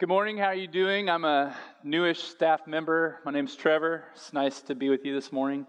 Good 0.00 0.08
morning. 0.08 0.38
How 0.38 0.46
are 0.46 0.54
you 0.54 0.66
doing? 0.66 1.10
I'm 1.10 1.26
a 1.26 1.54
newish 1.84 2.22
staff 2.22 2.66
member. 2.66 3.18
My 3.22 3.32
name's 3.32 3.54
Trevor. 3.54 4.04
It's 4.14 4.32
nice 4.32 4.62
to 4.62 4.74
be 4.74 4.88
with 4.88 5.04
you 5.04 5.14
this 5.14 5.30
morning. 5.30 5.66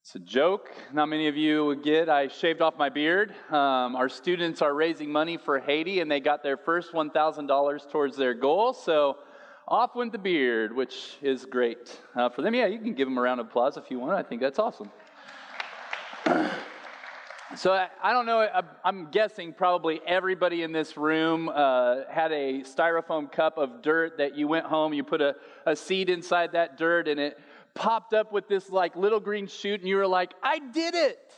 It's 0.00 0.14
a 0.14 0.20
joke. 0.20 0.70
Not 0.94 1.10
many 1.10 1.28
of 1.28 1.36
you 1.36 1.66
would 1.66 1.82
get. 1.82 2.08
I 2.08 2.28
shaved 2.28 2.62
off 2.62 2.78
my 2.78 2.88
beard. 2.88 3.34
Um, 3.50 3.94
our 3.94 4.08
students 4.08 4.62
are 4.62 4.72
raising 4.72 5.12
money 5.12 5.36
for 5.36 5.58
Haiti, 5.58 6.00
and 6.00 6.10
they 6.10 6.18
got 6.18 6.42
their 6.42 6.56
first 6.56 6.92
$1,000 6.94 7.90
towards 7.90 8.16
their 8.16 8.32
goal. 8.32 8.72
So 8.72 9.18
off 9.68 9.94
went 9.94 10.12
the 10.12 10.18
beard, 10.18 10.74
which 10.74 11.18
is 11.20 11.44
great 11.44 12.00
uh, 12.14 12.30
for 12.30 12.40
them. 12.40 12.54
Yeah, 12.54 12.68
you 12.68 12.78
can 12.78 12.94
give 12.94 13.06
them 13.06 13.18
a 13.18 13.20
round 13.20 13.40
of 13.40 13.48
applause 13.48 13.76
if 13.76 13.90
you 13.90 13.98
want. 13.98 14.12
I 14.12 14.22
think 14.22 14.40
that's 14.40 14.58
awesome. 14.58 14.90
So 17.56 17.72
I, 17.72 17.88
I, 18.02 18.12
don't 18.12 18.26
know. 18.26 18.46
I'm 18.84 19.10
guessing 19.10 19.54
probably 19.54 20.02
everybody 20.06 20.62
in 20.62 20.72
this 20.72 20.98
room 20.98 21.48
uh, 21.48 22.02
had 22.10 22.30
a 22.30 22.60
styrofoam 22.60 23.32
cup 23.32 23.56
of 23.56 23.80
dirt 23.80 24.18
that 24.18 24.36
you 24.36 24.46
went 24.46 24.66
home. 24.66 24.92
You 24.92 25.02
put 25.02 25.22
a, 25.22 25.36
a 25.64 25.74
seed 25.74 26.10
inside 26.10 26.52
that 26.52 26.76
dirt, 26.76 27.08
and 27.08 27.18
it 27.18 27.38
popped 27.74 28.12
up 28.12 28.30
with 28.30 28.46
this 28.46 28.68
like 28.68 28.94
little 28.94 29.20
green 29.20 29.46
shoot, 29.46 29.80
and 29.80 29.88
you 29.88 29.96
were 29.96 30.06
like, 30.06 30.34
"I 30.42 30.58
did 30.58 30.94
it." 30.94 31.32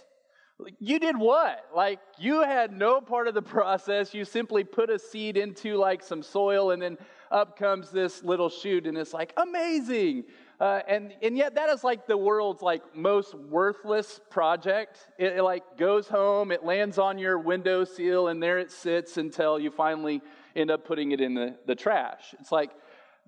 You 0.80 0.98
did 0.98 1.16
what? 1.16 1.66
Like 1.72 2.00
you 2.18 2.42
had 2.42 2.72
no 2.72 3.00
part 3.00 3.28
of 3.28 3.34
the 3.34 3.42
process. 3.42 4.12
You 4.12 4.24
simply 4.24 4.64
put 4.64 4.90
a 4.90 4.98
seed 4.98 5.36
into 5.36 5.76
like 5.76 6.02
some 6.02 6.24
soil, 6.24 6.72
and 6.72 6.82
then 6.82 6.98
up 7.30 7.56
comes 7.56 7.92
this 7.92 8.24
little 8.24 8.48
shoot, 8.48 8.88
and 8.88 8.98
it's 8.98 9.12
like 9.12 9.32
amazing. 9.36 10.24
Uh, 10.60 10.80
and, 10.88 11.14
and 11.22 11.36
yet 11.36 11.54
that 11.54 11.70
is 11.70 11.84
like 11.84 12.06
the 12.06 12.16
world's 12.16 12.62
like 12.62 12.82
most 12.94 13.34
worthless 13.34 14.20
project. 14.28 14.98
It, 15.16 15.36
it, 15.36 15.42
like 15.42 15.62
goes 15.76 16.08
home, 16.08 16.50
it 16.50 16.64
lands 16.64 16.98
on 16.98 17.18
your 17.18 17.38
window 17.38 17.78
windowsill, 17.78 18.28
and 18.28 18.42
there 18.42 18.58
it 18.58 18.72
sits 18.72 19.18
until 19.18 19.60
you 19.60 19.70
finally 19.70 20.20
end 20.56 20.70
up 20.70 20.84
putting 20.84 21.12
it 21.12 21.20
in 21.20 21.34
the, 21.34 21.56
the 21.66 21.76
trash. 21.76 22.34
It's 22.40 22.50
like 22.50 22.72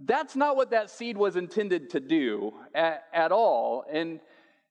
that's 0.05 0.35
not 0.35 0.57
what 0.57 0.71
that 0.71 0.91
seed 0.91 1.17
was 1.17 1.37
intended 1.37 1.91
to 1.91 2.01
do 2.01 2.53
at, 2.75 3.05
at 3.13 3.33
all. 3.33 3.85
And, 3.93 4.21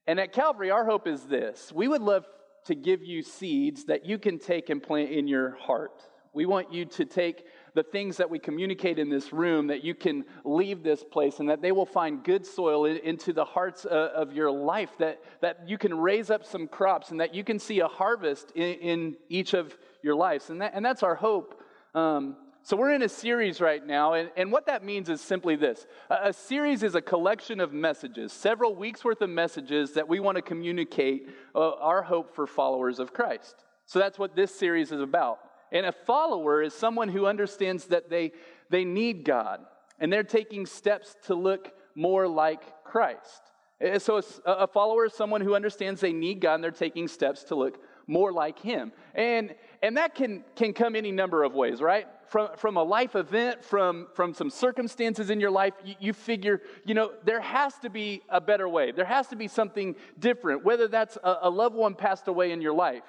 and 0.07 0.19
at 0.19 0.33
Calvary, 0.33 0.71
our 0.71 0.85
hope 0.85 1.07
is 1.07 1.23
this. 1.23 1.71
We 1.73 1.88
would 1.88 2.01
love 2.01 2.25
to 2.66 2.75
give 2.75 3.03
you 3.03 3.21
seeds 3.21 3.85
that 3.85 4.05
you 4.05 4.17
can 4.17 4.39
take 4.39 4.69
and 4.69 4.81
plant 4.81 5.11
in 5.11 5.27
your 5.27 5.51
heart. 5.57 6.01
We 6.33 6.45
want 6.45 6.73
you 6.73 6.85
to 6.85 7.05
take 7.05 7.45
the 7.80 7.83
things 7.83 8.17
that 8.17 8.30
we 8.30 8.38
communicate 8.38 8.99
in 8.99 9.09
this 9.09 9.31
room, 9.31 9.67
that 9.67 9.85
you 9.85 9.95
can 9.95 10.25
leave 10.44 10.83
this 10.83 11.02
place 11.02 11.39
and 11.39 11.47
that 11.47 11.61
they 11.61 11.72
will 11.72 11.85
find 11.85 12.25
good 12.25 12.45
soil 12.45 12.83
into 12.83 13.31
the 13.31 13.45
hearts 13.45 13.85
of 13.85 14.33
your 14.33 14.52
life, 14.52 14.89
that, 14.99 15.22
that 15.39 15.61
you 15.66 15.77
can 15.77 15.97
raise 15.97 16.30
up 16.30 16.45
some 16.45 16.67
crops 16.67 17.11
and 17.11 17.22
that 17.22 17.33
you 17.33 17.41
can 17.41 17.57
see 17.57 17.80
a 17.80 17.88
harvest 17.88 18.52
in, 18.53 18.73
in 18.80 19.16
each 19.30 19.53
of 19.53 19.77
your 20.03 20.13
lives. 20.13 20.50
And, 20.50 20.61
that, 20.61 20.73
and 20.75 20.83
that's 20.83 21.03
our 21.03 21.16
hope. 21.16 21.63
Um, 21.95 22.35
so 22.63 22.75
we're 22.75 22.91
in 22.91 23.03
a 23.03 23.09
series 23.09 23.61
right 23.61 23.85
now, 23.85 24.11
and, 24.11 24.30
and 24.35 24.52
what 24.52 24.66
that 24.66 24.83
means 24.83 25.07
is 25.07 25.22
simply 25.22 25.55
this 25.55 25.88
a, 26.09 26.17
a 26.23 26.33
series 26.33 26.83
is 26.83 26.95
a 26.95 27.02
collection 27.02 27.61
of 27.61 27.72
messages, 27.72 28.33
several 28.33 28.75
weeks 28.75 29.05
worth 29.05 29.22
of 29.22 29.30
messages 29.30 29.94
that 29.94 30.05
we 30.05 30.19
want 30.19 30.35
to 30.35 30.41
communicate 30.41 31.30
uh, 31.55 31.75
our 31.75 32.02
hope 32.02 32.35
for 32.35 32.45
followers 32.45 33.00
of 33.00 33.13
Christ. 33.13 33.63
So 33.85 34.00
that's 34.00 34.19
what 34.19 34.35
this 34.35 34.53
series 34.53 34.91
is 34.91 35.00
about. 35.00 35.39
And 35.72 35.86
a 35.86 35.92
follower 35.92 36.62
is 36.62 36.73
someone 36.73 37.09
who 37.09 37.25
understands 37.25 37.86
that 37.86 38.09
they, 38.09 38.31
they 38.70 38.86
need 38.86 39.23
God 39.23 39.62
and 40.00 40.12
they're 40.12 40.23
taking 40.23 40.66
steps 40.66 41.16
to 41.25 41.36
look 41.36 41.72
more 41.95 42.28
like 42.28 42.84
Christ. 42.84 43.42
Eh, 43.81 44.00
so 44.00 44.22
a 44.45 44.67
follower 44.67 45.06
is 45.06 45.14
someone 45.14 45.42
who 45.42 45.56
understands 45.56 46.02
they 46.02 46.14
need 46.14 46.42
God 46.42 46.56
and 46.56 46.64
they're 46.64 46.72
taking 46.72 47.08
steps 47.08 47.44
to 47.45 47.56
look 47.56 47.80
more 48.08 48.31
like 48.31 48.59
Him. 48.59 48.92
And, 49.14 49.56
and 49.84 49.95
that 49.97 50.16
can, 50.16 50.44
can 50.56 50.73
come 50.73 50.95
any 50.95 51.12
number 51.12 51.44
of 51.44 51.53
ways, 51.53 51.81
right? 51.81 52.08
From, 52.28 52.50
from 52.58 52.78
a 52.78 52.84
life 52.84 53.16
event, 53.16 53.64
from, 53.64 54.08
from 54.14 54.34
some 54.34 54.50
circumstances 54.50 55.30
in 55.30 55.40
your 55.40 55.52
life, 55.52 55.73
you, 55.84 55.95
you 56.00 56.14
figure, 56.14 56.62
you 56.86 56.94
know, 56.94 57.12
there 57.23 57.40
has 57.40 57.75
to 57.80 57.90
be 57.90 58.22
a 58.30 58.42
better 58.42 58.67
way. 58.67 58.92
There 58.92 59.06
has 59.06 59.28
to 59.28 59.36
be 59.36 59.47
something 59.47 59.95
different, 60.17 60.64
whether 60.64 60.88
that's 60.88 61.17
a, 61.23 61.38
a 61.44 61.50
loved 61.50 61.75
one 61.75 61.96
passed 61.96 62.28
away 62.28 62.52
in 62.52 62.62
your 62.62 62.74
life 62.74 63.03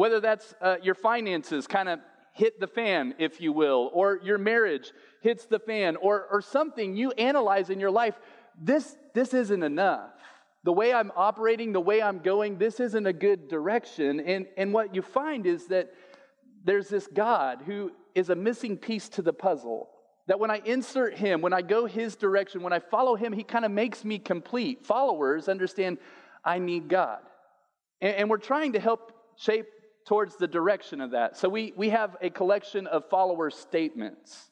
whether 0.00 0.18
that's 0.18 0.54
uh, 0.62 0.76
your 0.82 0.94
finances 0.94 1.66
kind 1.66 1.86
of 1.86 1.98
hit 2.32 2.58
the 2.58 2.66
fan, 2.66 3.14
if 3.18 3.38
you 3.38 3.52
will, 3.52 3.90
or 3.92 4.18
your 4.24 4.38
marriage 4.38 4.92
hits 5.20 5.44
the 5.44 5.58
fan, 5.58 5.94
or, 5.96 6.26
or 6.32 6.40
something 6.40 6.96
you 6.96 7.10
analyze 7.12 7.68
in 7.68 7.78
your 7.78 7.90
life, 7.90 8.18
this, 8.58 8.96
this 9.12 9.34
isn't 9.34 9.62
enough. 9.62 10.08
The 10.64 10.72
way 10.72 10.94
I'm 10.94 11.12
operating, 11.16 11.74
the 11.74 11.82
way 11.82 12.00
I'm 12.00 12.20
going, 12.20 12.56
this 12.56 12.80
isn't 12.80 13.06
a 13.06 13.12
good 13.12 13.48
direction. 13.48 14.20
And, 14.20 14.46
and 14.56 14.72
what 14.72 14.94
you 14.94 15.02
find 15.02 15.44
is 15.44 15.66
that 15.66 15.90
there's 16.64 16.88
this 16.88 17.06
God 17.06 17.58
who 17.66 17.92
is 18.14 18.30
a 18.30 18.34
missing 18.34 18.78
piece 18.78 19.10
to 19.10 19.20
the 19.20 19.34
puzzle. 19.34 19.90
That 20.28 20.40
when 20.40 20.50
I 20.50 20.62
insert 20.64 21.18
him, 21.18 21.42
when 21.42 21.52
I 21.52 21.60
go 21.60 21.84
his 21.84 22.16
direction, 22.16 22.62
when 22.62 22.72
I 22.72 22.78
follow 22.78 23.16
him, 23.16 23.34
he 23.34 23.42
kind 23.42 23.66
of 23.66 23.70
makes 23.70 24.02
me 24.02 24.18
complete. 24.18 24.86
Followers 24.86 25.46
understand 25.46 25.98
I 26.42 26.58
need 26.58 26.88
God. 26.88 27.18
And, 28.00 28.16
and 28.16 28.30
we're 28.30 28.38
trying 28.38 28.72
to 28.72 28.80
help 28.80 29.12
shape 29.36 29.66
towards 30.10 30.34
the 30.34 30.48
direction 30.48 31.00
of 31.00 31.12
that. 31.12 31.36
So 31.36 31.48
we, 31.48 31.72
we 31.76 31.90
have 31.90 32.16
a 32.20 32.30
collection 32.30 32.88
of 32.88 33.08
follower 33.08 33.48
statements. 33.48 34.50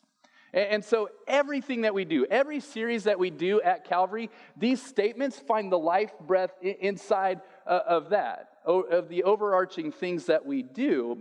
And, 0.53 0.69
and 0.71 0.85
so 0.85 1.09
everything 1.27 1.81
that 1.81 1.93
we 1.93 2.05
do, 2.05 2.25
every 2.27 2.61
series 2.61 3.03
that 3.05 3.19
we 3.19 3.31
do 3.31 3.61
at 3.63 3.85
Calvary, 3.85 4.31
these 4.57 4.81
statements 4.81 5.37
find 5.37 5.73
the 5.73 5.79
life 5.79 6.13
breath 6.25 6.53
inside 6.63 7.41
uh, 7.67 7.81
of 7.89 8.11
that, 8.11 8.51
of 8.65 9.09
the 9.09 9.25
overarching 9.25 9.91
things 9.91 10.27
that 10.27 10.47
we 10.47 10.63
do. 10.63 11.19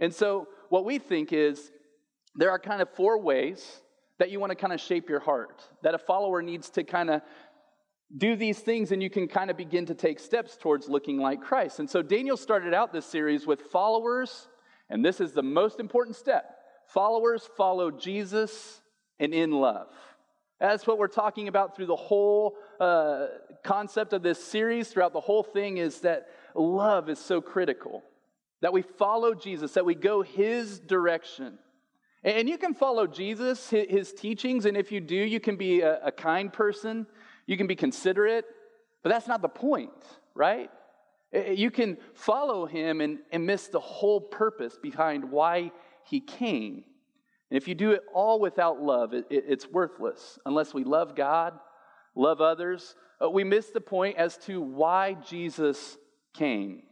And 0.00 0.12
so 0.12 0.48
what 0.68 0.84
we 0.84 0.98
think 0.98 1.32
is 1.32 1.70
there 2.34 2.50
are 2.50 2.58
kind 2.58 2.82
of 2.82 2.90
four 2.90 3.20
ways 3.20 3.82
that 4.18 4.30
you 4.30 4.40
want 4.40 4.50
to 4.50 4.56
kind 4.56 4.72
of 4.72 4.80
shape 4.80 5.08
your 5.08 5.20
heart, 5.20 5.62
that 5.84 5.94
a 5.94 5.98
follower 5.98 6.42
needs 6.42 6.70
to 6.70 6.82
kind 6.82 7.08
of 7.08 7.22
do 8.14 8.36
these 8.36 8.58
things 8.58 8.92
and 8.92 9.02
you 9.02 9.10
can 9.10 9.26
kind 9.26 9.50
of 9.50 9.56
begin 9.56 9.86
to 9.86 9.94
take 9.94 10.20
steps 10.20 10.56
towards 10.56 10.88
looking 10.88 11.18
like 11.18 11.40
Christ. 11.40 11.80
And 11.80 11.90
so 11.90 12.02
Daniel 12.02 12.36
started 12.36 12.72
out 12.72 12.92
this 12.92 13.06
series 13.06 13.46
with 13.46 13.62
followers, 13.62 14.48
and 14.88 15.04
this 15.04 15.20
is 15.20 15.32
the 15.32 15.42
most 15.42 15.80
important 15.80 16.16
step. 16.16 16.58
Followers 16.86 17.48
follow 17.56 17.90
Jesus 17.90 18.80
and 19.18 19.34
in 19.34 19.50
love. 19.50 19.88
That's 20.60 20.86
what 20.86 20.98
we're 20.98 21.08
talking 21.08 21.48
about 21.48 21.76
through 21.76 21.86
the 21.86 21.96
whole 21.96 22.56
uh, 22.80 23.26
concept 23.62 24.12
of 24.12 24.22
this 24.22 24.42
series, 24.42 24.88
throughout 24.88 25.12
the 25.12 25.20
whole 25.20 25.42
thing, 25.42 25.76
is 25.76 26.00
that 26.00 26.28
love 26.54 27.10
is 27.10 27.18
so 27.18 27.40
critical. 27.40 28.02
That 28.62 28.72
we 28.72 28.82
follow 28.82 29.34
Jesus, 29.34 29.72
that 29.72 29.84
we 29.84 29.94
go 29.94 30.22
his 30.22 30.78
direction. 30.78 31.58
And 32.24 32.48
you 32.48 32.56
can 32.56 32.72
follow 32.72 33.06
Jesus, 33.06 33.68
his 33.68 34.12
teachings, 34.12 34.64
and 34.64 34.76
if 34.76 34.90
you 34.90 35.00
do, 35.00 35.14
you 35.14 35.40
can 35.40 35.56
be 35.56 35.82
a, 35.82 36.06
a 36.06 36.10
kind 36.12 36.50
person. 36.52 37.06
You 37.46 37.56
can 37.56 37.66
be 37.66 37.76
considerate, 37.76 38.44
but 39.02 39.10
that's 39.10 39.28
not 39.28 39.42
the 39.42 39.48
point, 39.48 39.92
right? 40.34 40.70
You 41.32 41.70
can 41.70 41.98
follow 42.14 42.66
him 42.66 43.00
and, 43.00 43.18
and 43.30 43.46
miss 43.46 43.68
the 43.68 43.80
whole 43.80 44.20
purpose 44.20 44.78
behind 44.80 45.30
why 45.30 45.72
he 46.04 46.20
came. 46.20 46.84
And 47.50 47.56
if 47.56 47.68
you 47.68 47.74
do 47.74 47.92
it 47.92 48.02
all 48.14 48.40
without 48.40 48.80
love, 48.80 49.12
it, 49.12 49.26
it, 49.30 49.44
it's 49.48 49.68
worthless. 49.68 50.38
Unless 50.46 50.74
we 50.74 50.84
love 50.84 51.14
God, 51.14 51.54
love 52.14 52.40
others, 52.40 52.94
uh, 53.22 53.30
we 53.30 53.44
miss 53.44 53.70
the 53.70 53.80
point 53.80 54.16
as 54.16 54.36
to 54.38 54.60
why 54.60 55.14
Jesus 55.14 55.96
came. 56.34 56.82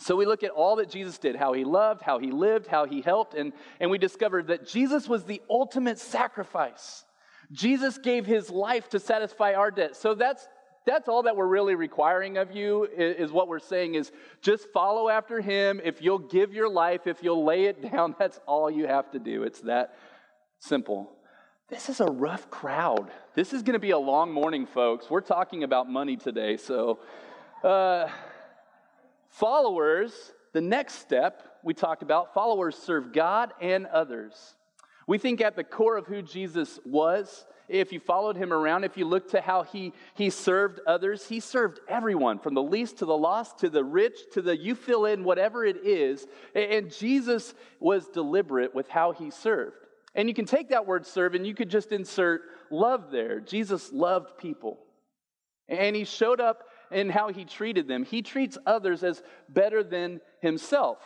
So 0.00 0.16
we 0.16 0.26
look 0.26 0.42
at 0.42 0.50
all 0.50 0.76
that 0.76 0.90
Jesus 0.90 1.18
did, 1.18 1.36
how 1.36 1.52
he 1.52 1.64
loved, 1.64 2.02
how 2.02 2.18
he 2.18 2.32
lived, 2.32 2.66
how 2.66 2.84
he 2.84 3.00
helped, 3.00 3.34
and, 3.34 3.52
and 3.78 3.90
we 3.90 3.98
discovered 3.98 4.48
that 4.48 4.66
Jesus 4.66 5.08
was 5.08 5.24
the 5.24 5.40
ultimate 5.48 5.98
sacrifice. 5.98 7.04
Jesus 7.52 7.98
gave 7.98 8.26
his 8.26 8.50
life 8.50 8.88
to 8.90 9.00
satisfy 9.00 9.54
our 9.54 9.70
debt. 9.70 9.96
So 9.96 10.14
that's 10.14 10.48
that's 10.86 11.08
all 11.08 11.22
that 11.22 11.36
we're 11.36 11.46
really 11.46 11.74
requiring 11.74 12.36
of 12.36 12.52
you 12.52 12.84
is, 12.84 13.32
what 13.32 13.48
we're 13.48 13.58
saying 13.58 13.94
is 13.94 14.12
just 14.42 14.68
follow 14.72 15.08
after 15.08 15.40
him. 15.40 15.80
If 15.82 16.02
you'll 16.02 16.18
give 16.18 16.52
your 16.52 16.68
life, 16.68 17.06
if 17.06 17.22
you'll 17.22 17.44
lay 17.44 17.64
it 17.64 17.80
down, 17.92 18.14
that's 18.18 18.38
all 18.46 18.70
you 18.70 18.86
have 18.86 19.10
to 19.12 19.18
do. 19.18 19.44
It's 19.44 19.60
that 19.62 19.96
simple. 20.58 21.10
This 21.68 21.88
is 21.88 22.00
a 22.00 22.06
rough 22.06 22.50
crowd. 22.50 23.10
This 23.34 23.54
is 23.54 23.62
going 23.62 23.72
to 23.72 23.78
be 23.78 23.92
a 23.92 23.98
long 23.98 24.30
morning, 24.30 24.66
folks. 24.66 25.08
We're 25.08 25.22
talking 25.22 25.64
about 25.64 25.88
money 25.88 26.16
today. 26.16 26.58
So, 26.58 26.98
uh, 27.62 28.08
followers, 29.30 30.32
the 30.52 30.60
next 30.60 30.96
step 30.96 31.42
we 31.62 31.72
talked 31.72 32.02
about, 32.02 32.34
followers 32.34 32.76
serve 32.76 33.14
God 33.14 33.54
and 33.60 33.86
others. 33.86 34.54
We 35.06 35.18
think 35.18 35.40
at 35.40 35.56
the 35.56 35.64
core 35.64 35.96
of 35.96 36.06
who 36.06 36.22
Jesus 36.22 36.80
was, 36.84 37.46
if 37.68 37.92
you 37.92 38.00
followed 38.00 38.36
him 38.36 38.52
around, 38.52 38.84
if 38.84 38.96
you 38.96 39.06
look 39.06 39.30
to 39.30 39.40
how 39.40 39.62
he, 39.62 39.92
he 40.14 40.28
served 40.28 40.80
others, 40.86 41.26
he 41.26 41.40
served 41.40 41.80
everyone 41.88 42.38
from 42.38 42.54
the 42.54 42.62
least 42.62 42.98
to 42.98 43.06
the 43.06 43.16
lost 43.16 43.58
to 43.58 43.70
the 43.70 43.84
rich 43.84 44.18
to 44.32 44.42
the 44.42 44.56
you 44.56 44.74
fill 44.74 45.06
in 45.06 45.24
whatever 45.24 45.64
it 45.64 45.78
is. 45.84 46.26
And 46.54 46.94
Jesus 46.94 47.54
was 47.80 48.08
deliberate 48.08 48.74
with 48.74 48.88
how 48.88 49.12
he 49.12 49.30
served. 49.30 49.76
And 50.14 50.28
you 50.28 50.34
can 50.34 50.44
take 50.44 50.68
that 50.68 50.86
word 50.86 51.06
serve 51.06 51.34
and 51.34 51.46
you 51.46 51.54
could 51.54 51.70
just 51.70 51.90
insert 51.90 52.42
love 52.70 53.10
there. 53.10 53.40
Jesus 53.40 53.92
loved 53.92 54.36
people. 54.38 54.78
And 55.68 55.96
he 55.96 56.04
showed 56.04 56.40
up 56.40 56.64
in 56.90 57.08
how 57.08 57.28
he 57.30 57.46
treated 57.46 57.88
them. 57.88 58.04
He 58.04 58.20
treats 58.20 58.58
others 58.66 59.02
as 59.02 59.22
better 59.48 59.82
than 59.82 60.20
himself. 60.40 60.98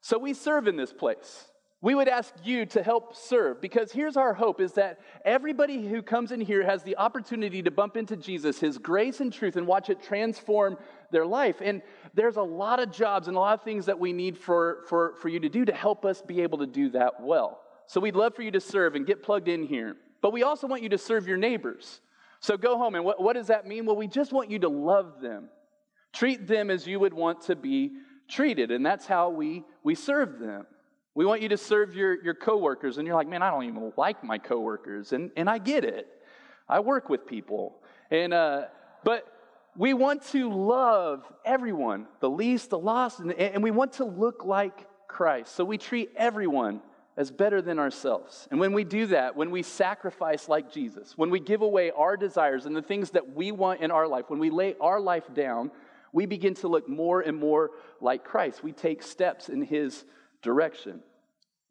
So 0.00 0.18
we 0.18 0.32
serve 0.32 0.66
in 0.66 0.76
this 0.76 0.92
place. 0.92 1.49
We 1.82 1.94
would 1.94 2.08
ask 2.08 2.34
you 2.44 2.66
to 2.66 2.82
help 2.82 3.16
serve 3.16 3.60
because 3.62 3.90
here's 3.90 4.18
our 4.18 4.34
hope 4.34 4.60
is 4.60 4.72
that 4.72 5.00
everybody 5.24 5.86
who 5.88 6.02
comes 6.02 6.30
in 6.30 6.40
here 6.40 6.62
has 6.62 6.82
the 6.82 6.96
opportunity 6.98 7.62
to 7.62 7.70
bump 7.70 7.96
into 7.96 8.16
Jesus, 8.16 8.60
his 8.60 8.76
grace 8.76 9.20
and 9.20 9.32
truth, 9.32 9.56
and 9.56 9.66
watch 9.66 9.88
it 9.88 10.02
transform 10.02 10.76
their 11.10 11.24
life. 11.24 11.56
And 11.62 11.80
there's 12.12 12.36
a 12.36 12.42
lot 12.42 12.80
of 12.80 12.92
jobs 12.92 13.28
and 13.28 13.36
a 13.36 13.40
lot 13.40 13.58
of 13.58 13.64
things 13.64 13.86
that 13.86 13.98
we 13.98 14.12
need 14.12 14.36
for, 14.36 14.84
for, 14.88 15.14
for 15.16 15.30
you 15.30 15.40
to 15.40 15.48
do 15.48 15.64
to 15.64 15.72
help 15.72 16.04
us 16.04 16.20
be 16.20 16.42
able 16.42 16.58
to 16.58 16.66
do 16.66 16.90
that 16.90 17.22
well. 17.22 17.62
So 17.86 17.98
we'd 17.98 18.14
love 18.14 18.34
for 18.34 18.42
you 18.42 18.50
to 18.50 18.60
serve 18.60 18.94
and 18.94 19.06
get 19.06 19.22
plugged 19.22 19.48
in 19.48 19.64
here. 19.64 19.96
But 20.20 20.34
we 20.34 20.42
also 20.42 20.66
want 20.66 20.82
you 20.82 20.90
to 20.90 20.98
serve 20.98 21.26
your 21.26 21.38
neighbors. 21.38 22.02
So 22.40 22.58
go 22.58 22.76
home. 22.76 22.94
And 22.94 23.06
what, 23.06 23.22
what 23.22 23.32
does 23.32 23.46
that 23.46 23.66
mean? 23.66 23.86
Well, 23.86 23.96
we 23.96 24.06
just 24.06 24.34
want 24.34 24.50
you 24.50 24.58
to 24.60 24.68
love 24.68 25.22
them, 25.22 25.48
treat 26.12 26.46
them 26.46 26.70
as 26.70 26.86
you 26.86 27.00
would 27.00 27.14
want 27.14 27.40
to 27.42 27.56
be 27.56 27.92
treated. 28.28 28.70
And 28.70 28.84
that's 28.84 29.06
how 29.06 29.30
we, 29.30 29.64
we 29.82 29.94
serve 29.94 30.38
them. 30.38 30.66
We 31.20 31.26
want 31.26 31.42
you 31.42 31.50
to 31.50 31.58
serve 31.58 31.94
your, 31.94 32.18
your 32.24 32.32
coworkers, 32.32 32.96
and 32.96 33.06
you're 33.06 33.14
like, 33.14 33.28
man, 33.28 33.42
I 33.42 33.50
don't 33.50 33.64
even 33.64 33.92
like 33.98 34.24
my 34.24 34.38
coworkers, 34.38 35.12
and, 35.12 35.30
and 35.36 35.50
I 35.50 35.58
get 35.58 35.84
it. 35.84 36.08
I 36.66 36.80
work 36.80 37.10
with 37.10 37.26
people. 37.26 37.76
And 38.10 38.32
uh, 38.32 38.68
but 39.04 39.26
we 39.76 39.92
want 39.92 40.24
to 40.28 40.50
love 40.50 41.30
everyone, 41.44 42.06
the 42.20 42.30
least, 42.30 42.70
the 42.70 42.78
lost, 42.78 43.20
and, 43.20 43.32
and 43.32 43.62
we 43.62 43.70
want 43.70 43.92
to 43.94 44.06
look 44.06 44.46
like 44.46 44.86
Christ. 45.08 45.54
So 45.54 45.62
we 45.62 45.76
treat 45.76 46.08
everyone 46.16 46.80
as 47.18 47.30
better 47.30 47.60
than 47.60 47.78
ourselves. 47.78 48.48
And 48.50 48.58
when 48.58 48.72
we 48.72 48.82
do 48.82 49.04
that, 49.08 49.36
when 49.36 49.50
we 49.50 49.62
sacrifice 49.62 50.48
like 50.48 50.72
Jesus, 50.72 51.18
when 51.18 51.28
we 51.28 51.38
give 51.38 51.60
away 51.60 51.90
our 51.90 52.16
desires 52.16 52.64
and 52.64 52.74
the 52.74 52.80
things 52.80 53.10
that 53.10 53.34
we 53.34 53.52
want 53.52 53.82
in 53.82 53.90
our 53.90 54.08
life, 54.08 54.30
when 54.30 54.40
we 54.40 54.48
lay 54.48 54.74
our 54.80 54.98
life 54.98 55.24
down, 55.34 55.70
we 56.14 56.24
begin 56.24 56.54
to 56.54 56.68
look 56.68 56.88
more 56.88 57.20
and 57.20 57.36
more 57.36 57.72
like 58.00 58.24
Christ. 58.24 58.64
We 58.64 58.72
take 58.72 59.02
steps 59.02 59.50
in 59.50 59.60
his 59.60 60.06
direction. 60.40 61.02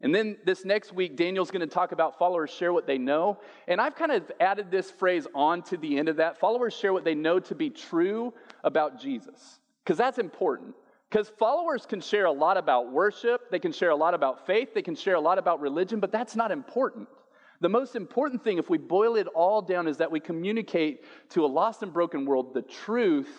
And 0.01 0.15
then 0.15 0.37
this 0.45 0.63
next 0.63 0.93
week, 0.93 1.17
Daniel's 1.17 1.51
going 1.51 1.67
to 1.67 1.67
talk 1.67 1.91
about 1.91 2.17
followers 2.17 2.49
share 2.49 2.71
what 2.71 2.87
they 2.87 2.97
know. 2.97 3.37
And 3.67 3.81
I've 3.81 3.95
kind 3.95 4.11
of 4.11 4.31
added 4.39 4.71
this 4.71 4.89
phrase 4.89 5.27
on 5.35 5.61
to 5.63 5.77
the 5.77 5.97
end 5.97 6.07
of 6.07 6.17
that. 6.17 6.39
Followers 6.39 6.73
share 6.73 6.93
what 6.93 7.03
they 7.03 7.15
know 7.15 7.39
to 7.41 7.55
be 7.55 7.69
true 7.69 8.33
about 8.63 8.99
Jesus, 8.99 9.59
because 9.83 9.97
that's 9.97 10.17
important. 10.17 10.75
Because 11.09 11.27
followers 11.39 11.87
can 11.87 12.01
share 12.01 12.25
a 12.25 12.31
lot 12.31 12.55
about 12.55 12.91
worship, 12.91 13.49
they 13.49 13.57
can 13.57 13.71
share 13.71 13.89
a 13.89 13.95
lot 13.95 14.13
about 14.13 14.45
faith, 14.45 14.75
they 14.75 14.83
can 14.83 14.95
share 14.95 15.15
a 15.15 15.19
lot 15.19 15.39
about 15.39 15.59
religion, 15.59 15.99
but 15.99 16.11
that's 16.11 16.35
not 16.35 16.51
important. 16.51 17.07
The 17.61 17.69
most 17.69 17.95
important 17.95 18.43
thing, 18.43 18.59
if 18.59 18.69
we 18.69 18.77
boil 18.77 19.15
it 19.15 19.27
all 19.27 19.61
down, 19.61 19.87
is 19.87 19.97
that 19.97 20.11
we 20.11 20.19
communicate 20.19 21.03
to 21.29 21.43
a 21.43 21.47
lost 21.47 21.81
and 21.81 21.91
broken 21.91 22.25
world 22.25 22.53
the 22.53 22.61
truth 22.61 23.35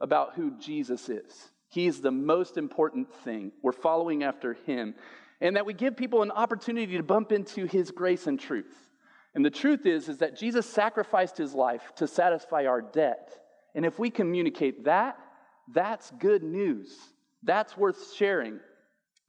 about 0.00 0.34
who 0.34 0.52
Jesus 0.58 1.08
is. 1.08 1.48
He's 1.70 2.00
the 2.00 2.10
most 2.10 2.56
important 2.56 3.12
thing. 3.24 3.50
We're 3.62 3.72
following 3.72 4.22
after 4.22 4.52
him. 4.52 4.94
And 5.44 5.54
that 5.54 5.66
we 5.66 5.74
give 5.74 5.96
people 5.96 6.22
an 6.22 6.32
opportunity 6.32 6.96
to 6.96 7.02
bump 7.04 7.30
into 7.30 7.66
his 7.66 7.92
grace 7.92 8.26
and 8.26 8.40
truth. 8.40 8.74
And 9.36 9.44
the 9.44 9.50
truth 9.50 9.86
is 9.86 10.08
is 10.08 10.18
that 10.18 10.36
Jesus 10.36 10.66
sacrificed 10.66 11.36
his 11.36 11.54
life 11.54 11.92
to 11.96 12.08
satisfy 12.08 12.66
our 12.66 12.82
debt. 12.82 13.30
And 13.76 13.86
if 13.86 13.98
we 13.98 14.10
communicate 14.10 14.84
that, 14.84 15.16
that's 15.72 16.10
good 16.18 16.42
news. 16.42 16.96
That's 17.44 17.76
worth 17.76 18.14
sharing. 18.14 18.58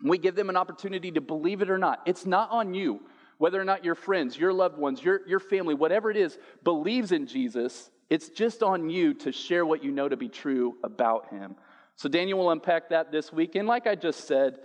We 0.04 0.18
give 0.18 0.36
them 0.36 0.50
an 0.50 0.58
opportunity 0.58 1.12
to 1.12 1.22
believe 1.22 1.62
it 1.62 1.70
or 1.70 1.78
not. 1.78 2.02
It's 2.08 2.26
not 2.26 2.50
on 2.50 2.74
you 2.74 3.02
whether 3.38 3.60
or 3.60 3.66
not 3.66 3.84
your 3.84 3.96
friends, 3.96 4.38
your 4.38 4.54
loved 4.54 4.78
ones, 4.78 5.04
your, 5.04 5.22
your 5.28 5.40
family, 5.40 5.74
whatever 5.74 6.10
it 6.10 6.18
is, 6.18 6.38
believes 6.64 7.12
in 7.12 7.28
Jesus. 7.28 7.90
It's 8.10 8.30
just 8.30 8.64
on 8.64 8.90
you 8.90 9.14
to 9.16 9.32
share 9.32 9.66
what 9.66 9.84
you 9.84 9.92
know 9.92 10.08
to 10.08 10.18
be 10.18 10.30
true 10.30 10.78
about 10.84 11.30
him. 11.30 11.56
So 11.98 12.08
Daniel 12.08 12.40
will 12.40 12.52
unpack 12.52 12.90
that 12.90 13.12
this 13.12 13.34
week. 13.34 13.56
And 13.56 13.68
like 13.68 13.88
I 13.88 13.96
just 13.96 14.28
said, 14.28 14.60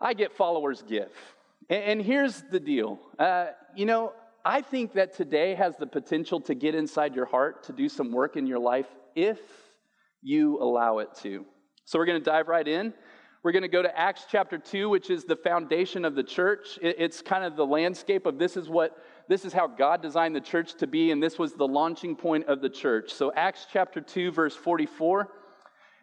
I 0.00 0.14
get 0.14 0.32
followers 0.32 0.82
give. 0.86 1.10
And, 1.70 2.00
here's 2.00 2.42
the 2.50 2.60
deal. 2.60 2.98
Uh, 3.18 3.48
you 3.76 3.84
know, 3.84 4.12
I 4.44 4.62
think 4.62 4.94
that 4.94 5.14
today 5.14 5.54
has 5.54 5.76
the 5.76 5.86
potential 5.86 6.40
to 6.42 6.54
get 6.54 6.74
inside 6.74 7.14
your 7.14 7.26
heart 7.26 7.64
to 7.64 7.72
do 7.72 7.88
some 7.88 8.12
work 8.12 8.36
in 8.36 8.46
your 8.46 8.58
life 8.58 8.86
if 9.14 9.38
you 10.22 10.62
allow 10.62 10.98
it 10.98 11.10
to. 11.22 11.44
So 11.84 11.98
we're 11.98 12.06
going 12.06 12.20
to 12.20 12.24
dive 12.24 12.48
right 12.48 12.66
in. 12.66 12.94
We're 13.42 13.52
going 13.52 13.62
to 13.62 13.68
go 13.68 13.82
to 13.82 13.98
Acts 13.98 14.24
chapter 14.30 14.58
2, 14.58 14.88
which 14.88 15.10
is 15.10 15.24
the 15.24 15.36
foundation 15.36 16.04
of 16.04 16.14
the 16.14 16.22
church. 16.22 16.78
It's 16.80 17.22
kind 17.22 17.44
of 17.44 17.56
the 17.56 17.66
landscape 17.66 18.26
of 18.26 18.38
this 18.38 18.56
is 18.56 18.68
what 18.68 18.96
this 19.28 19.44
is 19.44 19.52
how 19.52 19.66
God 19.66 20.00
designed 20.00 20.34
the 20.34 20.40
church 20.40 20.74
to 20.76 20.86
be, 20.86 21.10
and 21.10 21.22
this 21.22 21.38
was 21.38 21.52
the 21.52 21.68
launching 21.68 22.16
point 22.16 22.46
of 22.46 22.62
the 22.62 22.70
church. 22.70 23.12
So, 23.12 23.30
Acts 23.36 23.66
chapter 23.70 24.00
2, 24.00 24.32
verse 24.32 24.56
44. 24.56 25.28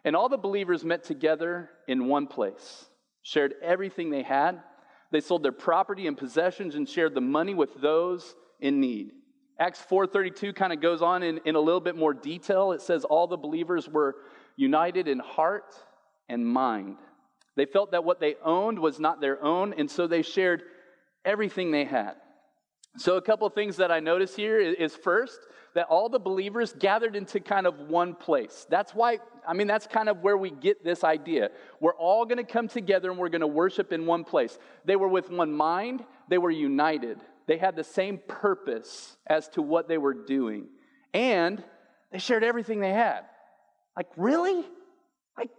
And 0.04 0.14
all 0.14 0.28
the 0.28 0.38
believers 0.38 0.84
met 0.84 1.02
together 1.02 1.70
in 1.88 2.06
one 2.06 2.28
place, 2.28 2.86
shared 3.26 3.54
everything 3.60 4.10
they 4.10 4.22
had. 4.22 4.62
They 5.10 5.20
sold 5.20 5.42
their 5.42 5.50
property 5.50 6.06
and 6.06 6.16
possessions 6.16 6.76
and 6.76 6.88
shared 6.88 7.12
the 7.12 7.20
money 7.20 7.54
with 7.54 7.74
those 7.80 8.36
in 8.60 8.80
need. 8.80 9.10
Acts 9.58 9.84
4:32 9.90 10.54
kind 10.54 10.72
of 10.72 10.80
goes 10.80 11.02
on 11.02 11.24
in, 11.24 11.40
in 11.44 11.56
a 11.56 11.60
little 11.60 11.80
bit 11.80 11.96
more 11.96 12.14
detail. 12.14 12.70
It 12.70 12.82
says 12.82 13.04
all 13.04 13.26
the 13.26 13.36
believers 13.36 13.88
were 13.88 14.14
united 14.54 15.08
in 15.08 15.18
heart 15.18 15.74
and 16.28 16.46
mind. 16.46 16.98
They 17.56 17.64
felt 17.64 17.90
that 17.90 18.04
what 18.04 18.20
they 18.20 18.36
owned 18.44 18.78
was 18.78 19.00
not 19.00 19.20
their 19.20 19.42
own, 19.42 19.74
and 19.76 19.90
so 19.90 20.06
they 20.06 20.22
shared 20.22 20.62
everything 21.24 21.72
they 21.72 21.84
had. 21.84 22.14
So, 22.98 23.16
a 23.16 23.22
couple 23.22 23.48
things 23.50 23.76
that 23.76 23.90
I 23.90 24.00
notice 24.00 24.34
here 24.34 24.58
is 24.58 24.94
first, 24.94 25.38
that 25.76 25.86
all 25.88 26.08
the 26.08 26.18
believers 26.18 26.74
gathered 26.78 27.14
into 27.14 27.38
kind 27.38 27.66
of 27.66 27.78
one 27.80 28.14
place. 28.14 28.66
That's 28.70 28.94
why, 28.94 29.18
I 29.46 29.52
mean, 29.52 29.66
that's 29.66 29.86
kind 29.86 30.08
of 30.08 30.22
where 30.22 30.38
we 30.38 30.50
get 30.50 30.82
this 30.82 31.04
idea. 31.04 31.50
We're 31.80 31.94
all 31.96 32.24
going 32.24 32.38
to 32.38 32.50
come 32.50 32.66
together 32.66 33.10
and 33.10 33.20
we're 33.20 33.28
going 33.28 33.42
to 33.42 33.46
worship 33.46 33.92
in 33.92 34.06
one 34.06 34.24
place. 34.24 34.58
They 34.86 34.96
were 34.96 35.06
with 35.06 35.30
one 35.30 35.52
mind, 35.52 36.02
they 36.30 36.38
were 36.38 36.50
united. 36.50 37.18
They 37.46 37.58
had 37.58 37.76
the 37.76 37.84
same 37.84 38.18
purpose 38.26 39.18
as 39.26 39.48
to 39.50 39.60
what 39.60 39.86
they 39.86 39.98
were 39.98 40.14
doing. 40.14 40.68
And 41.12 41.62
they 42.10 42.18
shared 42.18 42.42
everything 42.42 42.80
they 42.80 42.94
had. 42.94 43.26
Like, 43.94 44.08
really? 44.16 44.64
Like, 45.36 45.50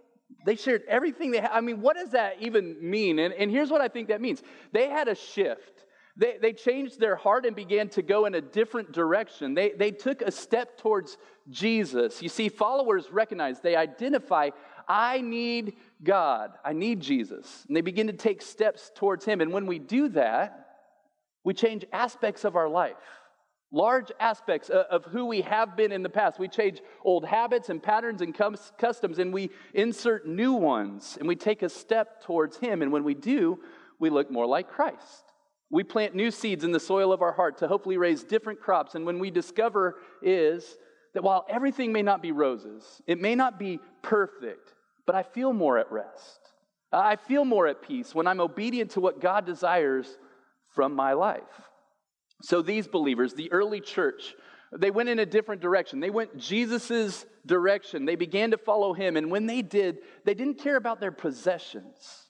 they 0.44 0.56
shared 0.56 0.82
everything 0.88 1.30
they 1.30 1.38
had. 1.38 1.52
I 1.52 1.60
mean, 1.60 1.80
what 1.80 1.96
does 1.96 2.10
that 2.10 2.38
even 2.40 2.76
mean? 2.80 3.20
And, 3.20 3.32
and 3.32 3.52
here's 3.52 3.70
what 3.70 3.80
I 3.80 3.86
think 3.86 4.08
that 4.08 4.20
means 4.20 4.42
they 4.72 4.88
had 4.88 5.06
a 5.06 5.14
shift. 5.14 5.84
They, 6.18 6.36
they 6.42 6.52
changed 6.52 6.98
their 6.98 7.14
heart 7.14 7.46
and 7.46 7.54
began 7.54 7.88
to 7.90 8.02
go 8.02 8.26
in 8.26 8.34
a 8.34 8.40
different 8.40 8.90
direction. 8.90 9.54
They, 9.54 9.70
they 9.70 9.92
took 9.92 10.20
a 10.20 10.32
step 10.32 10.76
towards 10.76 11.16
Jesus. 11.48 12.20
You 12.20 12.28
see, 12.28 12.48
followers 12.48 13.12
recognize, 13.12 13.60
they 13.60 13.76
identify, 13.76 14.50
I 14.88 15.20
need 15.20 15.76
God, 16.02 16.50
I 16.64 16.72
need 16.72 17.00
Jesus. 17.00 17.64
And 17.68 17.76
they 17.76 17.82
begin 17.82 18.08
to 18.08 18.12
take 18.12 18.42
steps 18.42 18.90
towards 18.96 19.24
Him. 19.24 19.40
And 19.40 19.52
when 19.52 19.66
we 19.66 19.78
do 19.78 20.08
that, 20.10 20.66
we 21.44 21.54
change 21.54 21.84
aspects 21.92 22.44
of 22.44 22.56
our 22.56 22.68
life, 22.68 22.96
large 23.70 24.10
aspects 24.18 24.70
of 24.70 25.04
who 25.04 25.26
we 25.26 25.42
have 25.42 25.76
been 25.76 25.92
in 25.92 26.02
the 26.02 26.08
past. 26.08 26.40
We 26.40 26.48
change 26.48 26.80
old 27.04 27.24
habits 27.26 27.68
and 27.68 27.80
patterns 27.80 28.22
and 28.22 28.36
customs, 28.76 29.20
and 29.20 29.32
we 29.32 29.50
insert 29.72 30.26
new 30.26 30.54
ones, 30.54 31.16
and 31.16 31.28
we 31.28 31.36
take 31.36 31.62
a 31.62 31.68
step 31.68 32.24
towards 32.24 32.56
Him. 32.56 32.82
And 32.82 32.90
when 32.90 33.04
we 33.04 33.14
do, 33.14 33.60
we 34.00 34.10
look 34.10 34.32
more 34.32 34.46
like 34.46 34.68
Christ. 34.68 35.24
We 35.70 35.84
plant 35.84 36.14
new 36.14 36.30
seeds 36.30 36.64
in 36.64 36.72
the 36.72 36.80
soil 36.80 37.12
of 37.12 37.20
our 37.20 37.32
heart 37.32 37.58
to 37.58 37.68
hopefully 37.68 37.98
raise 37.98 38.24
different 38.24 38.60
crops. 38.60 38.94
And 38.94 39.04
when 39.04 39.18
we 39.18 39.30
discover 39.30 39.96
is 40.22 40.76
that 41.14 41.22
while 41.22 41.44
everything 41.48 41.92
may 41.92 42.02
not 42.02 42.22
be 42.22 42.32
roses, 42.32 43.02
it 43.06 43.20
may 43.20 43.34
not 43.34 43.58
be 43.58 43.78
perfect, 44.02 44.74
but 45.06 45.14
I 45.14 45.22
feel 45.22 45.52
more 45.52 45.78
at 45.78 45.90
rest. 45.92 46.40
I 46.90 47.16
feel 47.16 47.44
more 47.44 47.66
at 47.66 47.82
peace 47.82 48.14
when 48.14 48.26
I'm 48.26 48.40
obedient 48.40 48.92
to 48.92 49.00
what 49.00 49.20
God 49.20 49.44
desires 49.44 50.06
from 50.74 50.94
my 50.94 51.12
life. 51.12 51.42
So 52.42 52.62
these 52.62 52.86
believers, 52.86 53.34
the 53.34 53.52
early 53.52 53.80
church, 53.80 54.34
they 54.76 54.90
went 54.90 55.08
in 55.08 55.18
a 55.18 55.26
different 55.26 55.60
direction. 55.60 56.00
They 56.00 56.10
went 56.10 56.38
Jesus's 56.38 57.26
direction. 57.44 58.04
They 58.04 58.16
began 58.16 58.52
to 58.52 58.58
follow 58.58 58.92
him. 58.92 59.16
And 59.16 59.30
when 59.30 59.46
they 59.46 59.60
did, 59.62 59.98
they 60.24 60.34
didn't 60.34 60.62
care 60.62 60.76
about 60.76 61.00
their 61.00 61.12
possessions. 61.12 62.28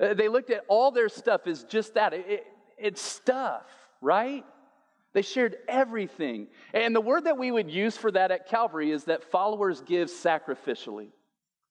Uh, 0.00 0.14
they 0.14 0.28
looked 0.28 0.50
at 0.50 0.64
all 0.68 0.90
their 0.90 1.08
stuff 1.08 1.46
as 1.46 1.64
just 1.64 1.94
that. 1.94 2.14
It, 2.14 2.46
it's 2.80 3.02
stuff, 3.02 3.66
right? 4.00 4.44
They 5.12 5.22
shared 5.22 5.56
everything. 5.68 6.48
And 6.72 6.94
the 6.94 7.00
word 7.00 7.24
that 7.24 7.36
we 7.36 7.50
would 7.50 7.70
use 7.70 7.96
for 7.96 8.10
that 8.12 8.30
at 8.30 8.48
Calvary 8.48 8.90
is 8.90 9.04
that 9.04 9.24
followers 9.24 9.80
give 9.80 10.08
sacrificially. 10.08 11.08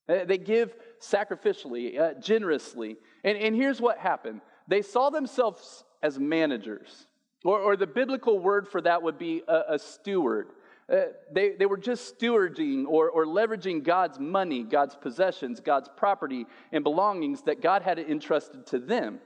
They 0.07 0.37
give 0.39 0.75
sacrificially, 0.99 1.99
uh, 1.99 2.13
generously. 2.19 2.97
And, 3.23 3.37
and 3.37 3.55
here's 3.55 3.79
what 3.79 3.97
happened 3.97 4.41
they 4.67 4.81
saw 4.81 5.09
themselves 5.09 5.83
as 6.01 6.19
managers, 6.19 7.07
or, 7.43 7.59
or 7.59 7.75
the 7.75 7.87
biblical 7.87 8.39
word 8.39 8.67
for 8.67 8.81
that 8.81 9.01
would 9.03 9.17
be 9.17 9.43
a, 9.47 9.73
a 9.73 9.79
steward. 9.79 10.47
Uh, 10.91 11.01
they, 11.31 11.51
they 11.51 11.67
were 11.67 11.77
just 11.77 12.19
stewarding 12.19 12.85
or, 12.87 13.11
or 13.11 13.25
leveraging 13.25 13.83
God's 13.83 14.19
money, 14.19 14.63
God's 14.63 14.95
possessions, 14.95 15.59
God's 15.59 15.89
property, 15.95 16.47
and 16.71 16.83
belongings 16.83 17.43
that 17.43 17.61
God 17.61 17.83
had 17.83 17.99
entrusted 17.99 18.65
to 18.67 18.79
them. 18.79 19.19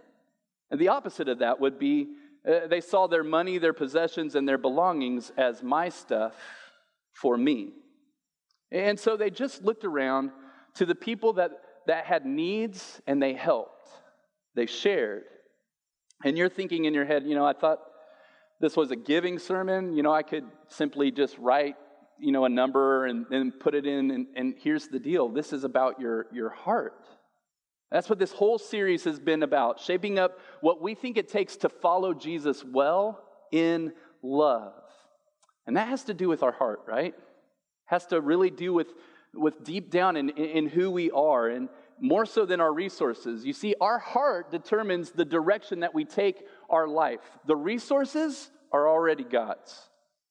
And 0.74 0.82
the 0.82 0.88
opposite 0.88 1.30
of 1.30 1.38
that 1.38 1.60
would 1.60 1.77
be 1.77 2.08
uh, 2.50 2.65
they 2.65 2.82
saw 2.82 3.06
their 3.06 3.24
money, 3.24 3.60
their 3.60 3.74
possessions, 3.74 4.34
and 4.34 4.50
their 4.50 4.58
belongings 4.58 5.32
as 5.38 5.62
my 5.62 5.89
stuff 5.89 6.34
for 7.12 7.38
me. 7.38 7.74
And 8.72 9.00
so 9.00 9.15
they 9.15 9.30
just 9.30 9.62
looked 9.62 9.86
around 9.86 10.32
to 10.77 10.88
the 10.88 10.96
people 10.96 11.34
that, 11.34 11.51
that 11.86 12.06
had 12.06 12.25
needs 12.25 13.00
and 13.06 13.22
they 13.22 13.34
helped. 13.34 13.88
They 14.56 14.65
shared. 14.65 15.25
and 16.25 16.36
you're 16.39 16.50
thinking 16.50 16.86
in 16.86 16.96
your 16.96 17.06
head, 17.06 17.24
you 17.24 17.36
know, 17.36 17.46
I 17.46 17.53
thought 17.53 17.77
this 18.60 18.75
was 18.75 18.89
a 18.89 18.96
giving 18.96 19.38
sermon. 19.38 19.96
You 19.96 20.01
know, 20.01 20.12
I 20.12 20.24
could 20.24 20.46
simply 20.70 21.12
just 21.12 21.38
write, 21.38 21.75
you 22.18 22.32
know, 22.32 22.46
a 22.46 22.50
number 22.50 23.06
and, 23.06 23.27
and 23.30 23.60
put 23.60 23.75
it 23.75 23.86
in. 23.86 24.10
And, 24.10 24.25
and 24.36 24.56
here's 24.58 24.88
the 24.88 25.00
deal 25.00 25.30
this 25.30 25.53
is 25.53 25.65
about 25.65 26.00
your, 26.00 26.25
your 26.34 26.50
heart. 26.50 27.06
That's 27.94 28.10
what 28.10 28.18
this 28.18 28.32
whole 28.32 28.58
series 28.58 29.04
has 29.04 29.20
been 29.20 29.44
about, 29.44 29.80
shaping 29.80 30.18
up 30.18 30.40
what 30.62 30.82
we 30.82 30.96
think 30.96 31.16
it 31.16 31.30
takes 31.30 31.58
to 31.58 31.70
follow 31.70 32.16
Jesus 32.16 32.64
well 32.66 33.24
in 33.52 33.94
love. 34.24 34.74
And 35.68 35.78
that 35.78 35.90
has 35.90 36.06
to 36.06 36.16
do 36.16 36.28
with 36.28 36.42
our 36.42 36.52
heart, 36.52 36.82
right? 36.88 37.14
Has 37.86 38.08
to 38.08 38.20
really 38.20 38.50
do 38.50 38.74
with, 38.74 38.88
with 39.36 39.64
deep 39.64 39.92
down 39.92 40.18
in, 40.18 40.32
in 40.32 40.68
who 40.70 40.90
we 40.90 41.12
are 41.12 41.48
and 41.48 41.70
more 42.00 42.26
so 42.26 42.48
than 42.48 42.60
our 42.60 42.74
resources. 42.74 43.46
You 43.46 43.54
see, 43.54 43.76
our 43.80 44.00
heart 44.00 44.50
determines 44.50 45.12
the 45.12 45.24
direction 45.24 45.82
that 45.82 45.94
we 45.94 46.04
take 46.04 46.44
our 46.72 46.88
life. 46.88 47.20
The 47.46 47.56
resources 47.56 48.50
are 48.72 48.90
already 48.90 49.24
God's. 49.24 49.80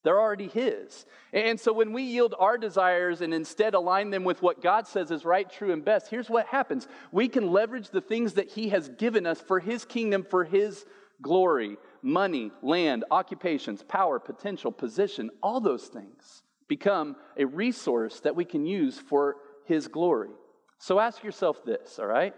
They're 0.04 0.21
already 0.21 0.49
His. 0.49 1.06
And 1.32 1.59
so 1.59 1.73
when 1.73 1.92
we 1.92 2.02
yield 2.02 2.35
our 2.38 2.59
desires 2.59 3.21
and 3.21 3.32
instead 3.32 3.75
align 3.75 4.11
them 4.11 4.25
with 4.25 4.42
what 4.42 4.62
God 4.62 4.87
says 4.87 5.11
is 5.11 5.25
right, 5.25 5.49
true, 5.49 5.73
and 5.73 5.85
best, 5.85 6.09
here's 6.09 6.30
what 6.30 6.47
happens 6.47 6.88
we 7.12 7.28
can 7.28 7.52
leverage 7.52 7.90
the 7.90 8.00
things 8.00 8.35
that 8.35 8.50
He 8.50 8.68
has 8.71 8.88
given 8.88 9.26
us 9.26 9.40
for 9.40 9.61
His 9.61 9.85
kingdom, 9.85 10.25
for 10.28 10.44
His 10.44 10.85
glory 11.21 11.76
money, 12.02 12.50
land, 12.62 13.04
occupations, 13.11 13.82
power, 13.85 14.18
potential, 14.18 14.73
position, 14.73 15.30
all 15.40 15.61
those 15.61 15.85
things 15.85 16.42
become 16.68 17.14
a 17.37 17.44
resource 17.44 18.21
that 18.21 18.35
we 18.35 18.44
can 18.44 18.66
use 18.66 18.99
for 18.99 19.37
His 19.66 19.87
glory. 19.87 20.30
So 20.78 20.99
ask 20.99 21.23
yourself 21.23 21.64
this, 21.64 22.00
all 22.00 22.06
right? 22.06 22.35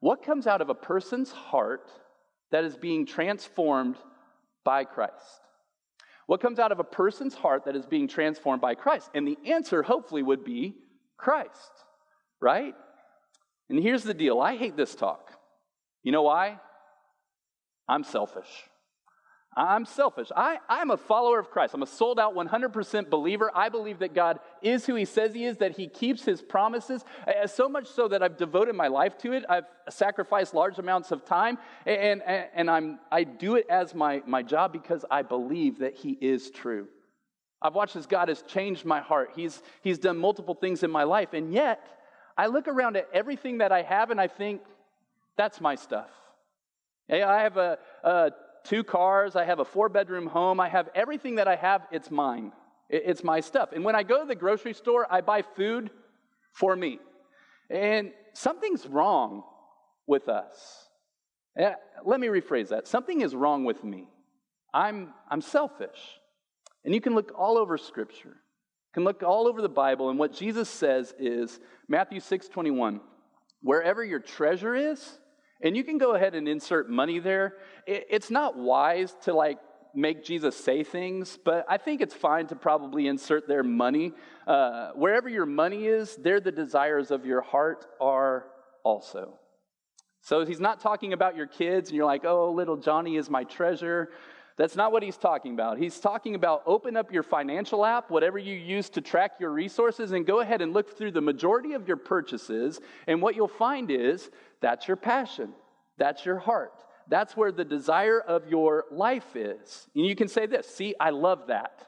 What 0.00 0.22
comes 0.22 0.46
out 0.46 0.60
of 0.60 0.68
a 0.68 0.74
person's 0.74 1.30
heart 1.30 1.90
that 2.50 2.64
is 2.64 2.76
being 2.76 3.06
transformed 3.06 3.96
by 4.64 4.84
Christ? 4.84 5.40
What 6.28 6.42
comes 6.42 6.58
out 6.58 6.72
of 6.72 6.78
a 6.78 6.84
person's 6.84 7.32
heart 7.32 7.64
that 7.64 7.74
is 7.74 7.86
being 7.86 8.06
transformed 8.06 8.60
by 8.60 8.74
Christ? 8.74 9.08
And 9.14 9.26
the 9.26 9.38
answer, 9.46 9.82
hopefully, 9.82 10.22
would 10.22 10.44
be 10.44 10.74
Christ, 11.16 11.72
right? 12.38 12.74
And 13.70 13.82
here's 13.82 14.02
the 14.02 14.12
deal 14.12 14.38
I 14.38 14.54
hate 14.54 14.76
this 14.76 14.94
talk. 14.94 15.32
You 16.02 16.12
know 16.12 16.24
why? 16.24 16.60
I'm 17.88 18.04
selfish. 18.04 18.44
I'm 19.56 19.86
selfish. 19.86 20.28
I, 20.36 20.58
I'm 20.68 20.90
a 20.90 20.98
follower 20.98 21.38
of 21.38 21.50
Christ. 21.50 21.72
I'm 21.72 21.82
a 21.82 21.86
sold 21.86 22.20
out 22.20 22.34
100% 22.34 23.08
believer. 23.08 23.50
I 23.54 23.70
believe 23.70 24.00
that 24.00 24.14
God 24.14 24.38
is 24.62 24.86
who 24.86 24.94
He 24.94 25.04
says 25.04 25.34
He 25.34 25.44
is, 25.44 25.58
that 25.58 25.76
He 25.76 25.88
keeps 25.88 26.24
His 26.24 26.42
promises, 26.42 27.04
so 27.46 27.68
much 27.68 27.86
so 27.86 28.08
that 28.08 28.22
I've 28.22 28.36
devoted 28.36 28.74
my 28.74 28.88
life 28.88 29.18
to 29.18 29.32
it. 29.32 29.44
I've 29.48 29.66
sacrificed 29.88 30.54
large 30.54 30.78
amounts 30.78 31.10
of 31.10 31.24
time, 31.24 31.58
and, 31.86 32.22
and, 32.22 32.70
I'm, 32.70 32.98
I 33.10 33.24
do 33.24 33.56
it 33.56 33.66
as 33.68 33.94
my, 33.94 34.22
my 34.26 34.42
job 34.42 34.72
because 34.72 35.04
I 35.10 35.22
believe 35.22 35.78
that 35.78 35.94
He 35.94 36.12
is 36.12 36.50
true. 36.50 36.88
I've 37.60 37.74
watched 37.74 37.96
as 37.96 38.06
God 38.06 38.28
has 38.28 38.42
changed 38.42 38.84
my 38.84 39.00
heart. 39.00 39.30
He's, 39.34 39.62
he's 39.82 39.98
done 39.98 40.16
multiple 40.16 40.54
things 40.54 40.82
in 40.82 40.90
my 40.90 41.04
life, 41.04 41.32
and 41.32 41.52
yet 41.52 41.84
I 42.36 42.46
look 42.46 42.68
around 42.68 42.96
at 42.96 43.08
everything 43.12 43.58
that 43.58 43.72
I 43.72 43.82
have 43.82 44.10
and 44.10 44.20
I 44.20 44.28
think, 44.28 44.62
that's 45.36 45.60
my 45.60 45.74
stuff. 45.74 46.10
I 47.10 47.16
have 47.16 47.56
a, 47.56 47.78
a 48.04 48.30
two 48.64 48.84
cars, 48.84 49.34
I 49.34 49.44
have 49.44 49.58
a 49.58 49.64
four 49.64 49.88
bedroom 49.88 50.26
home, 50.26 50.60
I 50.60 50.68
have 50.68 50.88
everything 50.94 51.36
that 51.36 51.48
I 51.48 51.56
have, 51.56 51.82
it's 51.90 52.10
mine. 52.10 52.52
It's 52.88 53.22
my 53.22 53.40
stuff. 53.40 53.70
And 53.72 53.84
when 53.84 53.94
I 53.94 54.02
go 54.02 54.20
to 54.20 54.26
the 54.26 54.34
grocery 54.34 54.72
store, 54.72 55.06
I 55.10 55.20
buy 55.20 55.42
food 55.42 55.90
for 56.52 56.74
me. 56.74 56.98
And 57.70 58.12
something's 58.32 58.86
wrong 58.86 59.42
with 60.06 60.28
us. 60.28 60.88
Eh, 61.58 61.72
let 62.04 62.20
me 62.20 62.28
rephrase 62.28 62.68
that. 62.68 62.86
Something 62.86 63.20
is 63.20 63.34
wrong 63.34 63.64
with 63.64 63.84
me. 63.84 64.08
I'm, 64.72 65.12
I'm 65.30 65.40
selfish. 65.40 65.98
And 66.84 66.94
you 66.94 67.00
can 67.00 67.14
look 67.14 67.32
all 67.36 67.58
over 67.58 67.76
Scripture. 67.76 68.28
You 68.28 68.94
can 68.94 69.04
look 69.04 69.22
all 69.22 69.46
over 69.46 69.60
the 69.60 69.68
Bible, 69.68 70.08
and 70.08 70.18
what 70.18 70.32
Jesus 70.32 70.68
says 70.68 71.14
is 71.18 71.60
Matthew 71.88 72.20
6 72.20 72.48
21, 72.48 73.00
wherever 73.60 74.02
your 74.02 74.20
treasure 74.20 74.74
is, 74.74 75.18
and 75.62 75.76
you 75.76 75.84
can 75.84 75.98
go 75.98 76.14
ahead 76.14 76.34
and 76.34 76.48
insert 76.48 76.88
money 76.88 77.18
there. 77.18 77.54
It's 77.86 78.30
not 78.30 78.56
wise 78.56 79.14
to 79.24 79.34
like 79.34 79.58
make 79.98 80.24
Jesus 80.24 80.56
say 80.56 80.84
things, 80.84 81.38
but 81.44 81.66
I 81.68 81.76
think 81.76 82.00
it's 82.00 82.14
fine 82.14 82.46
to 82.46 82.56
probably 82.56 83.08
insert 83.08 83.48
their 83.48 83.62
money. 83.62 84.12
Uh, 84.46 84.90
wherever 84.94 85.28
your 85.28 85.46
money 85.46 85.86
is, 85.86 86.16
there 86.16 86.40
the 86.40 86.52
desires 86.52 87.10
of 87.10 87.26
your 87.26 87.40
heart 87.40 87.86
are 88.00 88.46
also. 88.84 89.34
So 90.20 90.44
he's 90.44 90.60
not 90.60 90.80
talking 90.80 91.12
about 91.12 91.36
your 91.36 91.46
kids, 91.46 91.90
and 91.90 91.96
you're 91.96 92.06
like, 92.06 92.24
oh, 92.24 92.52
little 92.52 92.76
Johnny 92.76 93.16
is 93.16 93.28
my 93.28 93.44
treasure. 93.44 94.10
That's 94.56 94.76
not 94.76 94.90
what 94.90 95.02
he's 95.02 95.16
talking 95.16 95.54
about. 95.54 95.78
He's 95.78 96.00
talking 96.00 96.34
about 96.34 96.62
open 96.66 96.96
up 96.96 97.12
your 97.12 97.22
financial 97.22 97.84
app, 97.84 98.10
whatever 98.10 98.38
you 98.38 98.54
use 98.54 98.88
to 98.90 99.00
track 99.00 99.32
your 99.38 99.50
resources, 99.50 100.12
and 100.12 100.26
go 100.26 100.40
ahead 100.40 100.62
and 100.62 100.72
look 100.72 100.96
through 100.96 101.12
the 101.12 101.20
majority 101.20 101.74
of 101.74 101.86
your 101.86 101.96
purchases. 101.96 102.80
And 103.06 103.22
what 103.22 103.36
you'll 103.36 103.48
find 103.48 103.90
is 103.90 104.30
that's 104.60 104.88
your 104.88 104.96
passion, 104.96 105.52
that's 105.96 106.24
your 106.24 106.38
heart. 106.38 106.84
That's 107.08 107.36
where 107.36 107.52
the 107.52 107.64
desire 107.64 108.20
of 108.20 108.48
your 108.48 108.84
life 108.90 109.34
is. 109.34 109.88
And 109.94 110.04
you 110.04 110.14
can 110.14 110.28
say 110.28 110.46
this 110.46 110.66
see, 110.66 110.94
I 111.00 111.10
love 111.10 111.46
that. 111.48 111.86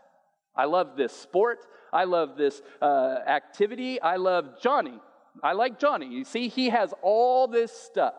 I 0.56 0.64
love 0.64 0.96
this 0.96 1.12
sport. 1.12 1.66
I 1.92 2.04
love 2.04 2.36
this 2.36 2.60
uh, 2.82 3.16
activity. 3.26 4.00
I 4.00 4.16
love 4.16 4.60
Johnny. 4.62 4.98
I 5.42 5.52
like 5.52 5.78
Johnny. 5.78 6.06
You 6.06 6.24
see, 6.24 6.48
he 6.48 6.70
has 6.70 6.92
all 7.02 7.46
this 7.46 7.72
stuff. 7.72 8.14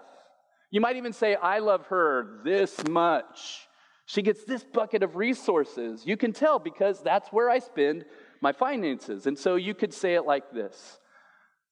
You 0.69 0.79
might 0.79 0.95
even 0.95 1.11
say, 1.11 1.35
I 1.35 1.59
love 1.59 1.85
her 1.87 2.39
this 2.45 2.81
much. 2.87 3.67
She 4.05 4.21
gets 4.21 4.45
this 4.45 4.63
bucket 4.63 5.03
of 5.03 5.15
resources. 5.15 6.05
You 6.05 6.17
can 6.17 6.33
tell 6.33 6.59
because 6.59 7.01
that's 7.01 7.29
where 7.29 7.49
I 7.49 7.59
spend 7.59 8.05
my 8.41 8.53
finances. 8.53 9.27
And 9.27 9.37
so 9.37 9.55
you 9.55 9.73
could 9.73 9.93
say 9.93 10.15
it 10.15 10.25
like 10.25 10.51
this 10.51 10.99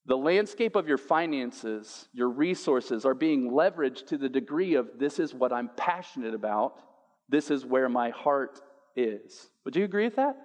The 0.09 0.17
landscape 0.17 0.75
of 0.75 0.87
your 0.87 0.97
finances, 0.97 2.09
your 2.13 2.29
resources, 2.29 3.05
are 3.05 3.13
being 3.13 3.51
leveraged 3.51 4.07
to 4.07 4.17
the 4.17 4.27
degree 4.27 4.73
of 4.73 4.89
this 4.97 5.19
is 5.19 5.35
what 5.35 5.53
I'm 5.53 5.69
passionate 5.77 6.33
about, 6.33 6.81
this 7.29 7.51
is 7.51 7.63
where 7.63 7.87
my 7.87 8.09
heart 8.09 8.59
is. 8.95 9.51
Would 9.65 9.75
you 9.75 9.85
agree 9.85 10.05
with 10.05 10.15
that? 10.15 10.35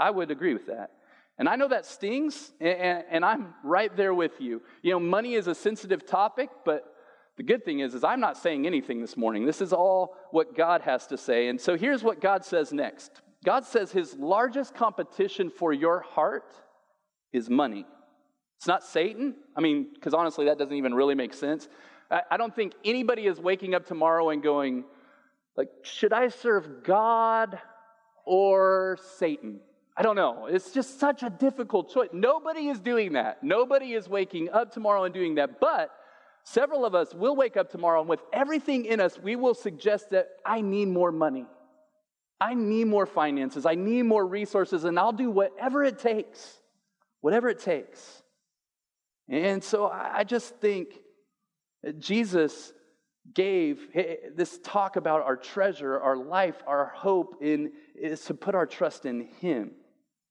I 0.00 0.10
would 0.10 0.30
agree 0.30 0.54
with 0.54 0.68
that. 0.68 0.92
And 1.36 1.46
I 1.46 1.56
know 1.56 1.68
that 1.68 1.84
stings, 1.84 2.52
and, 2.58 3.22
I'm 3.22 3.52
right 3.62 3.94
there 3.94 4.14
with 4.14 4.40
you. 4.40 4.62
You 4.80 4.92
know, 4.92 5.00
money 5.00 5.34
is 5.34 5.46
a 5.46 5.54
sensitive 5.54 6.06
topic, 6.06 6.48
but 6.64 6.84
the 7.36 7.42
good 7.42 7.66
thing 7.66 7.80
is, 7.80 7.94
is 7.94 8.02
I'm 8.02 8.20
not 8.20 8.38
saying 8.38 8.66
anything 8.66 9.02
this 9.02 9.14
morning. 9.14 9.44
This 9.44 9.60
is 9.60 9.74
all 9.74 10.16
what 10.30 10.56
God 10.56 10.80
has 10.80 11.06
to 11.08 11.18
say. 11.18 11.48
And 11.48 11.60
so 11.60 11.76
here's 11.76 12.02
what 12.02 12.18
God 12.18 12.46
says 12.46 12.72
next. 12.72 13.20
God 13.44 13.66
says 13.66 13.92
his 13.92 14.14
largest 14.14 14.74
competition 14.74 15.50
for 15.50 15.74
your 15.74 16.00
heart 16.00 16.54
is 17.30 17.50
money. 17.50 17.84
It's 18.56 18.66
not 18.66 18.84
Satan. 18.84 19.34
I 19.56 19.60
mean, 19.60 19.88
because 19.92 20.14
honestly, 20.14 20.46
that 20.46 20.58
doesn't 20.58 20.74
even 20.74 20.94
really 20.94 21.14
make 21.14 21.34
sense. 21.34 21.68
I, 22.30 22.36
don't 22.36 22.54
think 22.54 22.74
anybody 22.84 23.26
is 23.26 23.40
waking 23.40 23.74
up 23.74 23.86
tomorrow 23.86 24.30
and 24.30 24.42
going, 24.42 24.84
like, 25.56 25.68
should 25.82 26.12
I 26.12 26.28
serve 26.28 26.84
God 26.84 27.58
or 28.24 28.98
Satan? 29.18 29.60
I 29.96 30.02
don't 30.02 30.14
know. 30.14 30.46
It's 30.46 30.72
just 30.72 31.00
such 31.00 31.22
a 31.22 31.30
difficult 31.30 31.92
choice. 31.92 32.10
Nobody 32.12 32.68
is 32.68 32.78
doing 32.78 33.14
that. 33.14 33.42
Nobody 33.42 33.94
is 33.94 34.08
waking 34.08 34.50
up 34.50 34.72
tomorrow 34.72 35.04
and 35.04 35.14
doing 35.14 35.36
that. 35.36 35.60
But 35.60 35.90
Several 36.44 36.84
of 36.84 36.94
us 36.94 37.14
will 37.14 37.34
wake 37.34 37.56
up 37.56 37.70
tomorrow 37.70 38.00
and 38.00 38.08
with 38.08 38.20
everything 38.32 38.84
in 38.84 39.00
us, 39.00 39.18
we 39.18 39.34
will 39.34 39.54
suggest 39.54 40.10
that 40.10 40.28
I 40.44 40.60
need 40.60 40.88
more 40.88 41.10
money. 41.10 41.46
I 42.38 42.52
need 42.52 42.84
more 42.84 43.06
finances. 43.06 43.64
I 43.64 43.74
need 43.74 44.02
more 44.02 44.26
resources, 44.26 44.84
and 44.84 44.98
I'll 44.98 45.12
do 45.12 45.30
whatever 45.30 45.82
it 45.82 45.98
takes. 45.98 46.58
Whatever 47.22 47.48
it 47.48 47.60
takes. 47.60 48.22
And 49.28 49.62
so 49.62 49.86
I 49.86 50.24
just 50.24 50.56
think 50.56 51.00
Jesus 51.98 52.72
gave 53.32 53.88
this 54.34 54.58
talk 54.62 54.96
about 54.96 55.22
our 55.22 55.36
treasure, 55.36 55.98
our 55.98 56.16
life, 56.16 56.62
our 56.66 56.92
hope 56.94 57.36
in 57.40 57.72
is 57.94 58.20
to 58.26 58.34
put 58.34 58.54
our 58.54 58.66
trust 58.66 59.06
in 59.06 59.28
Him. 59.40 59.72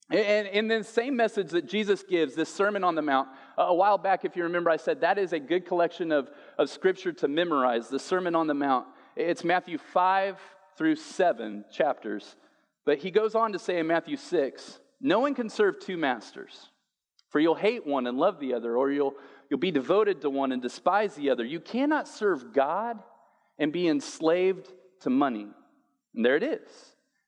And 0.10 0.48
in 0.48 0.68
the 0.68 0.84
same 0.84 1.16
message 1.16 1.52
that 1.52 1.66
Jesus 1.66 2.04
gives, 2.04 2.36
this 2.36 2.54
Sermon 2.54 2.84
on 2.84 2.94
the 2.94 3.02
Mount, 3.02 3.30
a 3.58 3.74
while 3.74 3.98
back, 3.98 4.26
if 4.26 4.36
you 4.36 4.44
remember, 4.44 4.70
I 4.70 4.78
said 4.78 5.02
that 5.02 5.18
is 5.18 5.34
a 5.34 5.40
good 5.40 5.66
collection 5.66 6.12
of, 6.12 6.30
of 6.58 6.70
scripture 6.70 7.14
to 7.14 7.28
memorize, 7.28 7.90
the 7.90 8.00
Sermon 8.00 8.36
on 8.36 8.46
the 8.46 8.54
Mount. 8.54 8.86
It's 9.16 9.44
Matthew 9.44 9.78
5 9.78 10.38
through 10.78 10.98
7 10.98 11.66
chapters. 11.72 12.36
But 12.86 13.00
he 13.00 13.12
goes 13.12 13.34
on 13.34 13.54
to 13.54 13.60
say 13.60 13.80
in 13.80 13.88
Matthew 13.88 14.18
6 14.18 14.80
No 15.02 15.20
one 15.20 15.34
can 15.34 15.50
serve 15.50 15.80
two 15.80 15.98
masters, 15.98 16.70
for 17.34 17.40
you'll 17.40 17.56
hate 17.56 17.86
one 17.86 18.08
and 18.08 18.18
love 18.18 18.40
the 18.40 18.54
other, 18.54 18.78
or 18.78 18.92
you'll, 18.92 19.16
you'll 19.50 19.60
be 19.60 19.72
devoted 19.72 20.22
to 20.22 20.30
one 20.30 20.52
and 20.52 20.62
despise 20.62 21.16
the 21.16 21.32
other. 21.32 21.44
You 21.44 21.60
cannot 21.60 22.08
serve 22.08 22.54
God 22.54 23.00
and 23.58 23.74
be 23.74 23.88
enslaved 23.88 24.72
to 25.02 25.10
money. 25.10 25.48
And 26.16 26.24
there 26.24 26.38
it 26.38 26.44
is. 26.44 26.62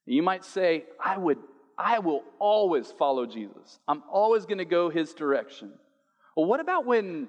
You 0.05 0.21
might 0.21 0.45
say, 0.45 0.85
I 1.03 1.17
would 1.17 1.39
I 1.77 1.99
will 1.99 2.23
always 2.39 2.89
follow 2.91 3.25
Jesus. 3.25 3.79
I'm 3.85 4.03
always 4.09 4.45
going 4.45 4.59
to 4.59 4.65
go 4.65 4.89
his 4.89 5.13
direction. 5.13 5.73
Well, 6.37 6.45
what 6.45 6.61
about 6.61 6.85
when 6.85 7.27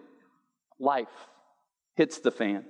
life 0.78 1.08
hits 1.96 2.18
the 2.20 2.30
fan? 2.30 2.64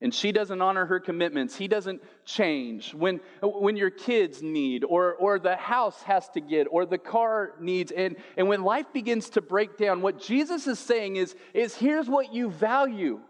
And 0.00 0.12
she 0.12 0.32
doesn't 0.32 0.60
honor 0.60 0.86
her 0.86 1.00
commitments, 1.00 1.56
he 1.56 1.68
doesn't 1.68 2.02
change. 2.24 2.92
When, 2.94 3.20
when 3.42 3.76
your 3.76 3.90
kids 3.90 4.42
need, 4.42 4.84
or, 4.84 5.14
or 5.14 5.38
the 5.38 5.56
house 5.56 6.02
has 6.02 6.28
to 6.30 6.40
get, 6.40 6.66
or 6.70 6.84
the 6.84 6.98
car 6.98 7.52
needs, 7.60 7.92
and, 7.92 8.16
and 8.36 8.48
when 8.48 8.62
life 8.62 8.86
begins 8.92 9.30
to 9.30 9.40
break 9.40 9.76
down, 9.78 10.02
what 10.02 10.20
Jesus 10.20 10.66
is 10.66 10.78
saying 10.78 11.16
is, 11.16 11.34
is 11.54 11.74
here's 11.74 12.08
what 12.08 12.34
you 12.34 12.50
value. 12.50 13.20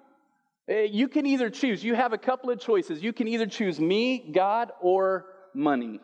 Eh, 0.68 0.88
you 0.90 1.08
can 1.08 1.26
either 1.26 1.50
choose, 1.50 1.84
you 1.84 1.94
have 1.94 2.12
a 2.12 2.18
couple 2.18 2.50
of 2.50 2.58
choices. 2.58 3.02
You 3.02 3.12
can 3.12 3.28
either 3.28 3.46
choose 3.46 3.78
me, 3.78 4.30
God, 4.32 4.72
or 4.80 5.26
money. 5.52 6.00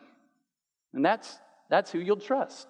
And 0.93 1.03
that's, 1.03 1.37
that's 1.69 1.91
who 1.91 1.99
you'll 1.99 2.17
trust. 2.17 2.67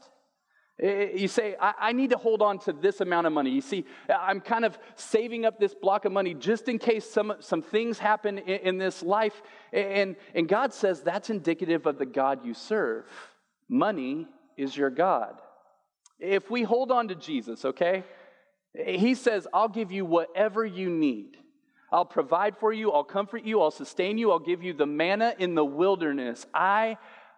You 0.81 1.27
say, 1.27 1.55
I, 1.61 1.91
need 1.91 2.09
to 2.09 2.17
hold 2.17 2.41
on 2.41 2.57
to 2.59 2.73
this 2.73 3.01
amount 3.01 3.27
of 3.27 3.33
money. 3.33 3.51
You 3.51 3.61
see, 3.61 3.85
I'm 4.09 4.41
kind 4.41 4.65
of 4.65 4.79
saving 4.95 5.45
up 5.45 5.59
this 5.59 5.75
block 5.75 6.05
of 6.05 6.11
money 6.11 6.33
just 6.33 6.67
in 6.67 6.79
case 6.79 7.07
some, 7.07 7.33
some 7.39 7.61
things 7.61 7.99
happen 7.99 8.39
in, 8.39 8.59
in 8.61 8.77
this 8.79 9.03
life. 9.03 9.43
And, 9.71 10.15
and 10.33 10.47
God 10.47 10.73
says 10.73 11.01
that's 11.01 11.29
indicative 11.29 11.85
of 11.85 11.99
the 11.99 12.07
God 12.07 12.43
you 12.43 12.55
serve. 12.55 13.05
Money 13.69 14.27
is 14.57 14.75
your 14.75 14.89
God. 14.89 15.39
If 16.19 16.49
we 16.49 16.63
hold 16.63 16.91
on 16.91 17.09
to 17.09 17.15
Jesus, 17.15 17.63
okay, 17.63 18.03
He 18.73 19.13
says, 19.13 19.47
I'll 19.53 19.69
give 19.69 19.91
you 19.91 20.03
whatever 20.03 20.65
you 20.65 20.89
need. 20.89 21.37
I'll 21.91 22.05
provide 22.05 22.57
for 22.57 22.73
you, 22.73 22.91
I'll 22.91 23.03
comfort 23.03 23.43
you, 23.43 23.61
I'll 23.61 23.69
sustain 23.69 24.17
you, 24.17 24.31
I'll 24.31 24.39
give 24.39 24.63
you 24.63 24.73
the 24.73 24.87
manna 24.87 25.35
in 25.37 25.53
the 25.53 25.65
wilderness. 25.65 26.47
I, 26.55 26.97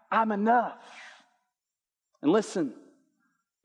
I'm 0.09 0.31
enough. 0.31 0.77
And 2.21 2.31
listen, 2.31 2.73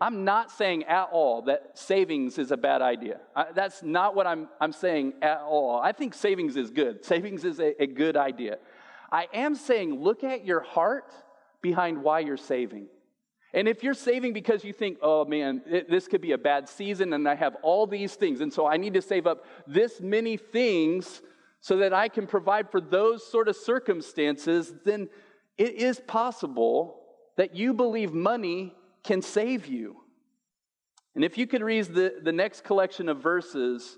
I'm 0.00 0.24
not 0.24 0.52
saying 0.52 0.84
at 0.84 1.08
all 1.10 1.42
that 1.42 1.76
savings 1.76 2.38
is 2.38 2.52
a 2.52 2.56
bad 2.56 2.82
idea. 2.82 3.18
I, 3.34 3.46
that's 3.52 3.82
not 3.82 4.14
what 4.14 4.26
I'm, 4.26 4.48
I'm 4.60 4.72
saying 4.72 5.14
at 5.22 5.40
all. 5.40 5.80
I 5.80 5.90
think 5.92 6.14
savings 6.14 6.56
is 6.56 6.70
good. 6.70 7.04
Savings 7.04 7.44
is 7.44 7.58
a, 7.58 7.82
a 7.82 7.86
good 7.86 8.16
idea. 8.16 8.58
I 9.10 9.26
am 9.34 9.56
saying 9.56 10.00
look 10.00 10.22
at 10.22 10.44
your 10.44 10.60
heart 10.60 11.12
behind 11.62 12.02
why 12.02 12.20
you're 12.20 12.36
saving. 12.36 12.86
And 13.54 13.66
if 13.66 13.82
you're 13.82 13.94
saving 13.94 14.34
because 14.34 14.62
you 14.62 14.72
think, 14.72 14.98
oh 15.02 15.24
man, 15.24 15.62
it, 15.66 15.90
this 15.90 16.06
could 16.06 16.20
be 16.20 16.32
a 16.32 16.38
bad 16.38 16.68
season 16.68 17.12
and 17.12 17.28
I 17.28 17.34
have 17.34 17.56
all 17.62 17.86
these 17.86 18.14
things, 18.14 18.40
and 18.40 18.52
so 18.52 18.66
I 18.66 18.76
need 18.76 18.94
to 18.94 19.02
save 19.02 19.26
up 19.26 19.46
this 19.66 20.00
many 20.00 20.36
things 20.36 21.22
so 21.60 21.78
that 21.78 21.92
I 21.92 22.08
can 22.08 22.26
provide 22.26 22.70
for 22.70 22.80
those 22.80 23.26
sort 23.26 23.48
of 23.48 23.56
circumstances, 23.56 24.72
then 24.84 25.08
it 25.56 25.74
is 25.74 25.98
possible 25.98 27.00
that 27.36 27.56
you 27.56 27.74
believe 27.74 28.12
money 28.12 28.74
can 29.08 29.22
save 29.22 29.66
you. 29.66 29.96
And 31.14 31.24
if 31.24 31.38
you 31.38 31.46
could 31.46 31.62
read 31.62 31.86
the, 31.86 32.16
the 32.22 32.30
next 32.30 32.62
collection 32.62 33.08
of 33.08 33.22
verses 33.22 33.96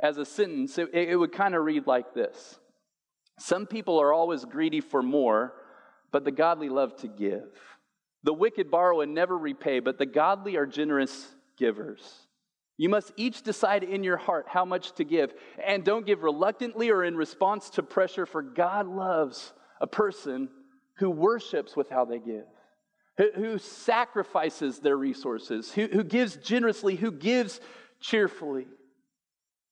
as 0.00 0.18
a 0.18 0.24
sentence, 0.24 0.78
it, 0.78 0.88
it 0.94 1.16
would 1.16 1.32
kind 1.32 1.56
of 1.56 1.64
read 1.64 1.88
like 1.88 2.14
this 2.14 2.60
Some 3.40 3.66
people 3.66 4.00
are 4.00 4.12
always 4.12 4.44
greedy 4.44 4.80
for 4.80 5.02
more, 5.02 5.52
but 6.12 6.24
the 6.24 6.30
godly 6.30 6.68
love 6.68 6.94
to 6.98 7.08
give. 7.08 7.50
The 8.22 8.32
wicked 8.32 8.70
borrow 8.70 9.00
and 9.00 9.14
never 9.14 9.36
repay, 9.36 9.80
but 9.80 9.98
the 9.98 10.06
godly 10.06 10.56
are 10.56 10.64
generous 10.64 11.26
givers. 11.58 12.00
You 12.78 12.88
must 12.88 13.12
each 13.16 13.42
decide 13.42 13.82
in 13.82 14.04
your 14.04 14.16
heart 14.16 14.46
how 14.48 14.64
much 14.64 14.92
to 14.92 15.04
give, 15.04 15.34
and 15.66 15.84
don't 15.84 16.06
give 16.06 16.22
reluctantly 16.22 16.90
or 16.90 17.02
in 17.02 17.16
response 17.16 17.68
to 17.70 17.82
pressure, 17.82 18.26
for 18.26 18.42
God 18.42 18.86
loves 18.86 19.52
a 19.80 19.88
person 19.88 20.48
who 20.98 21.10
worships 21.10 21.74
with 21.74 21.90
how 21.90 22.04
they 22.04 22.20
give 22.20 22.46
who, 23.16 23.58
sacrifices 23.58 24.78
their 24.78 24.96
resources, 24.96 25.70
who, 25.72 25.86
who 25.86 26.04
gives 26.04 26.36
generously, 26.36 26.96
who 26.96 27.10
gives 27.10 27.60
cheerfully. 28.00 28.66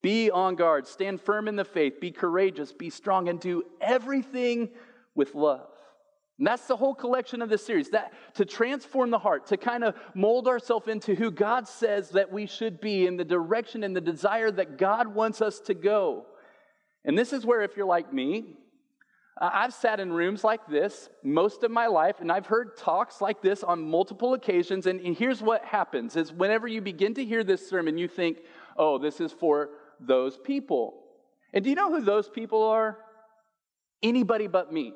Be 0.03 0.31
on 0.31 0.55
guard, 0.55 0.87
stand 0.87 1.21
firm 1.21 1.49
in 1.49 1.57
the 1.57 1.65
faith, 1.65 2.01
be 2.01 2.11
courageous, 2.11 2.73
be 2.73 2.91
strong, 2.91 3.29
and 3.29 3.39
do 3.39 3.63
everything 3.81 4.71
with 5.15 5.35
love. 5.35 5.69
And 6.39 6.47
that's 6.47 6.67
the 6.67 6.77
whole 6.77 6.95
collection 6.95 7.43
of 7.43 7.51
this 7.51 7.67
series 7.67 7.91
that 7.91 8.15
to 8.35 8.47
transform 8.47 9.11
the 9.11 9.19
heart, 9.19 9.49
to 9.49 9.59
kind 9.59 9.85
of 9.85 9.95
mold 10.15 10.49
ourselves 10.49 10.89
into 10.89 11.15
who 11.15 11.31
God 11.31 11.69
says 11.69 12.11
that 12.11 12.33
we 12.33 12.47
should 12.47 12.81
be 12.81 13.07
in 13.07 13.19
the 13.19 13.27
direction 13.27 13.85
and 13.85 13.95
the 13.95 14.01
desire 14.01 14.51
that 14.51 14.79
God 14.79 15.09
wants 15.09 15.43
us 15.43 15.61
to 15.61 15.75
go. 15.75 16.25
And 17.05 17.19
this 17.19 17.35
is 17.35 17.45
where, 17.45 17.61
if 17.61 17.77
you're 17.77 17.85
like 17.85 18.11
me, 18.11 18.57
I've 19.41 19.73
sat 19.73 20.01
in 20.01 20.13
rooms 20.13 20.45
like 20.45 20.67
this 20.67 21.09
most 21.23 21.63
of 21.65 21.71
my 21.71 21.87
life, 21.87 22.17
and 22.21 22.31
I've 22.31 22.47
heard 22.47 22.77
talks 22.77 23.23
like 23.23 23.41
this 23.41 23.63
on 23.63 23.83
multiple 23.83 24.35
occasions. 24.35 24.87
And, 24.87 25.01
here's 25.17 25.41
what 25.41 25.65
happens: 25.65 26.17
is 26.17 26.33
whenever 26.33 26.69
you 26.69 26.83
begin 26.83 27.15
to 27.15 27.25
hear 27.25 27.43
this 27.43 27.69
sermon, 27.69 27.97
you 27.97 28.07
think, 28.07 28.39
"Oh, 28.77 28.99
this 28.99 29.21
is 29.21 29.33
for 29.33 29.71
those 29.99 30.37
people." 30.37 31.03
And 31.53 31.65
do 31.65 31.71
you 31.71 31.77
know 31.77 31.91
who 31.91 32.03
those 32.03 32.29
people 32.29 32.63
are? 32.65 32.99
Anybody 34.03 34.47
but 34.47 34.73
me. 34.73 34.95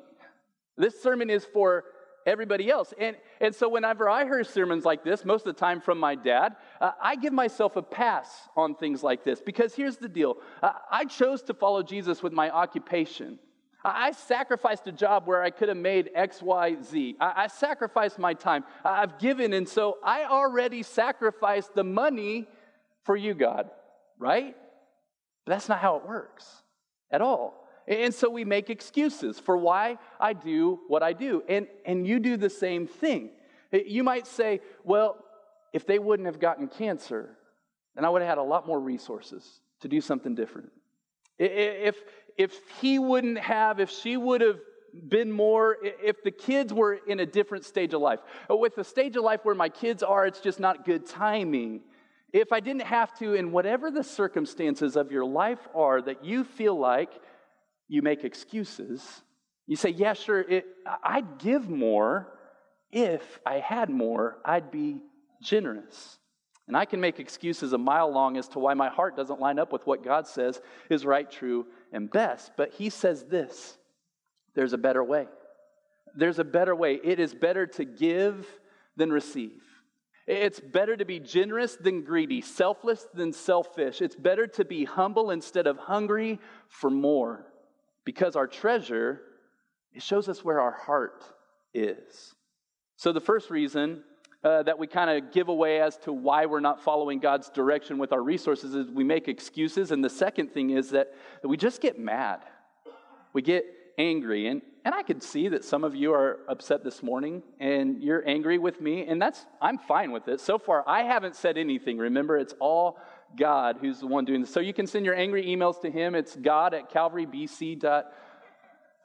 This 0.77 1.01
sermon 1.01 1.29
is 1.29 1.45
for 1.45 1.85
everybody 2.25 2.69
else. 2.69 2.93
And, 2.99 3.15
and 3.39 3.53
so, 3.53 3.69
whenever 3.69 4.09
I 4.09 4.25
hear 4.25 4.43
sermons 4.43 4.85
like 4.85 5.03
this, 5.03 5.25
most 5.25 5.45
of 5.45 5.55
the 5.55 5.59
time 5.59 5.81
from 5.81 5.99
my 5.99 6.15
dad, 6.15 6.55
uh, 6.81 6.91
I 7.01 7.15
give 7.15 7.33
myself 7.33 7.75
a 7.75 7.81
pass 7.81 8.47
on 8.55 8.75
things 8.75 9.03
like 9.03 9.23
this 9.23 9.41
because 9.41 9.75
here's 9.75 9.97
the 9.97 10.09
deal 10.09 10.37
uh, 10.61 10.73
I 10.91 11.05
chose 11.05 11.41
to 11.43 11.53
follow 11.53 11.83
Jesus 11.83 12.21
with 12.21 12.33
my 12.33 12.49
occupation. 12.49 13.39
I 13.87 14.11
sacrificed 14.11 14.87
a 14.87 14.91
job 14.91 15.27
where 15.27 15.43
I 15.43 15.51
could 15.51 15.69
have 15.69 15.77
made 15.77 16.09
X, 16.15 16.41
Y, 16.41 16.77
Z. 16.83 17.17
I, 17.19 17.43
I 17.43 17.47
sacrificed 17.47 18.17
my 18.17 18.33
time. 18.33 18.63
I've 18.83 19.19
given, 19.19 19.53
and 19.53 19.69
so 19.69 19.97
I 20.03 20.25
already 20.25 20.81
sacrificed 20.81 21.75
the 21.75 21.83
money 21.83 22.47
for 23.03 23.15
you, 23.15 23.35
God, 23.35 23.69
right? 24.17 24.55
But 25.45 25.53
that's 25.53 25.69
not 25.69 25.79
how 25.79 25.97
it 25.97 26.07
works 26.07 26.63
at 27.11 27.21
all. 27.21 27.67
And 27.87 28.11
so 28.11 28.29
we 28.29 28.43
make 28.43 28.71
excuses 28.71 29.39
for 29.39 29.55
why 29.55 29.99
I 30.19 30.33
do 30.33 30.79
what 30.87 31.03
I 31.03 31.13
do. 31.13 31.43
And, 31.47 31.67
and 31.85 32.07
you 32.07 32.19
do 32.19 32.35
the 32.35 32.49
same 32.49 32.87
thing. 32.87 33.29
You 33.71 34.03
might 34.03 34.25
say, 34.25 34.61
well, 34.83 35.23
if 35.71 35.85
they 35.85 35.99
wouldn't 35.99 36.25
have 36.25 36.39
gotten 36.39 36.67
cancer, 36.67 37.37
then 37.93 38.03
I 38.03 38.09
would 38.09 38.23
have 38.23 38.29
had 38.29 38.37
a 38.39 38.43
lot 38.43 38.65
more 38.65 38.79
resources 38.79 39.61
to 39.81 39.87
do 39.87 40.01
something 40.01 40.33
different. 40.33 40.71
If, 41.37 41.97
if 42.37 42.59
he 42.81 42.99
wouldn't 42.99 43.39
have, 43.39 43.79
if 43.79 43.89
she 43.89 44.17
would 44.17 44.41
have 44.41 44.59
been 45.07 45.31
more, 45.31 45.77
if 45.81 46.23
the 46.23 46.31
kids 46.31 46.73
were 46.73 46.93
in 47.07 47.19
a 47.19 47.25
different 47.25 47.65
stage 47.65 47.93
of 47.93 48.01
life. 48.01 48.19
Uh, 48.49 48.55
with 48.55 48.75
the 48.75 48.83
stage 48.83 49.15
of 49.15 49.23
life 49.23 49.41
where 49.43 49.55
my 49.55 49.69
kids 49.69 50.03
are, 50.03 50.25
it's 50.25 50.39
just 50.39 50.59
not 50.59 50.85
good 50.85 51.05
timing. 51.05 51.81
If 52.31 52.51
I 52.51 52.59
didn't 52.59 52.83
have 52.83 53.17
to, 53.19 53.33
in 53.33 53.51
whatever 53.51 53.91
the 53.91 54.03
circumstances 54.03 54.95
of 54.95 55.11
your 55.11 55.25
life 55.25 55.67
are 55.73 56.01
that 56.01 56.23
you 56.23 56.43
feel 56.43 56.77
like 56.77 57.11
you 57.87 58.01
make 58.01 58.23
excuses, 58.23 59.21
you 59.67 59.75
say, 59.75 59.89
Yeah, 59.89 60.13
sure, 60.13 60.41
it, 60.41 60.65
I'd 61.03 61.37
give 61.39 61.69
more 61.69 62.31
if 62.91 63.39
I 63.45 63.55
had 63.55 63.89
more, 63.89 64.37
I'd 64.45 64.71
be 64.71 65.01
generous. 65.41 66.17
And 66.67 66.75
I 66.75 66.85
can 66.85 66.99
make 66.99 67.19
excuses 67.19 67.73
a 67.73 67.77
mile 67.77 68.11
long 68.11 68.37
as 68.37 68.47
to 68.49 68.59
why 68.59 68.73
my 68.73 68.89
heart 68.89 69.15
doesn't 69.15 69.39
line 69.39 69.59
up 69.59 69.71
with 69.71 69.85
what 69.85 70.03
God 70.03 70.27
says 70.27 70.61
is 70.89 71.05
right, 71.05 71.29
true, 71.29 71.67
and 71.91 72.09
best. 72.09 72.51
But 72.57 72.73
He 72.73 72.89
says 72.89 73.25
this 73.25 73.77
there's 74.55 74.73
a 74.73 74.77
better 74.77 75.03
way. 75.03 75.27
There's 76.15 76.39
a 76.39 76.45
better 76.45 76.75
way. 76.75 76.99
It 77.03 77.19
is 77.19 77.33
better 77.33 77.67
to 77.67 77.85
give 77.85 78.47
than 78.95 79.11
receive. 79.11 79.61
It's 80.27 80.59
better 80.59 80.97
to 80.97 81.05
be 81.05 81.19
generous 81.19 81.75
than 81.75 82.03
greedy, 82.03 82.41
selfless 82.41 83.05
than 83.13 83.31
selfish. 83.31 84.01
It's 84.01 84.15
better 84.15 84.47
to 84.47 84.65
be 84.65 84.85
humble 84.85 85.29
instead 85.29 85.67
of 85.67 85.77
hungry 85.77 86.39
for 86.67 86.89
more. 86.89 87.45
Because 88.05 88.35
our 88.35 88.47
treasure, 88.47 89.21
it 89.93 90.01
shows 90.01 90.27
us 90.27 90.43
where 90.43 90.59
our 90.59 90.71
heart 90.71 91.23
is. 91.73 92.33
So, 92.95 93.11
the 93.11 93.21
first 93.21 93.49
reason 93.49 94.03
uh, 94.45 94.61
that 94.61 94.77
we 94.77 94.85
kind 94.85 95.09
of 95.09 95.33
give 95.33 95.49
away 95.49 95.81
as 95.81 95.97
to 95.97 96.13
why 96.13 96.45
we're 96.45 96.59
not 96.59 96.79
following 96.83 97.19
God's 97.19 97.49
direction 97.49 97.97
with 97.97 98.13
our 98.13 98.21
resources 98.21 98.75
is 98.75 98.91
we 98.91 99.03
make 99.03 99.27
excuses. 99.27 99.89
And 99.89 100.03
the 100.03 100.09
second 100.09 100.53
thing 100.53 100.69
is 100.69 100.91
that, 100.91 101.13
we 101.43 101.57
just 101.57 101.81
get 101.81 101.99
mad. 101.99 102.41
We 103.33 103.41
get 103.41 103.65
angry. 103.97 104.47
And, 104.47 104.61
and 104.83 104.93
I 104.93 105.01
could 105.01 105.23
see 105.23 105.47
that 105.47 105.65
some 105.65 105.83
of 105.83 105.95
you 105.95 106.13
are 106.13 106.41
upset 106.47 106.83
this 106.83 107.01
morning 107.01 107.41
and 107.59 108.03
you're 108.03 108.27
angry 108.27 108.59
with 108.59 108.79
me. 108.79 109.07
And 109.07 109.19
that's, 109.19 109.43
I'm 109.59 109.79
fine 109.79 110.11
with 110.11 110.27
it. 110.27 110.39
So 110.39 110.59
far, 110.59 110.87
I 110.87 111.01
haven't 111.01 111.35
said 111.35 111.57
anything. 111.57 111.97
Remember, 111.97 112.37
it's 112.37 112.53
all 112.59 112.99
God 113.35 113.77
who's 113.81 113.99
the 113.99 114.07
one 114.07 114.25
doing 114.25 114.41
this. 114.41 114.53
So 114.53 114.59
you 114.59 114.73
can 114.73 114.85
send 114.85 115.05
your 115.05 115.15
angry 115.15 115.43
emails 115.45 115.81
to 115.81 115.89
him. 115.89 116.13
It's 116.13 116.35
god 116.35 116.75
at 116.75 116.91
calvarybc.com 116.91 118.03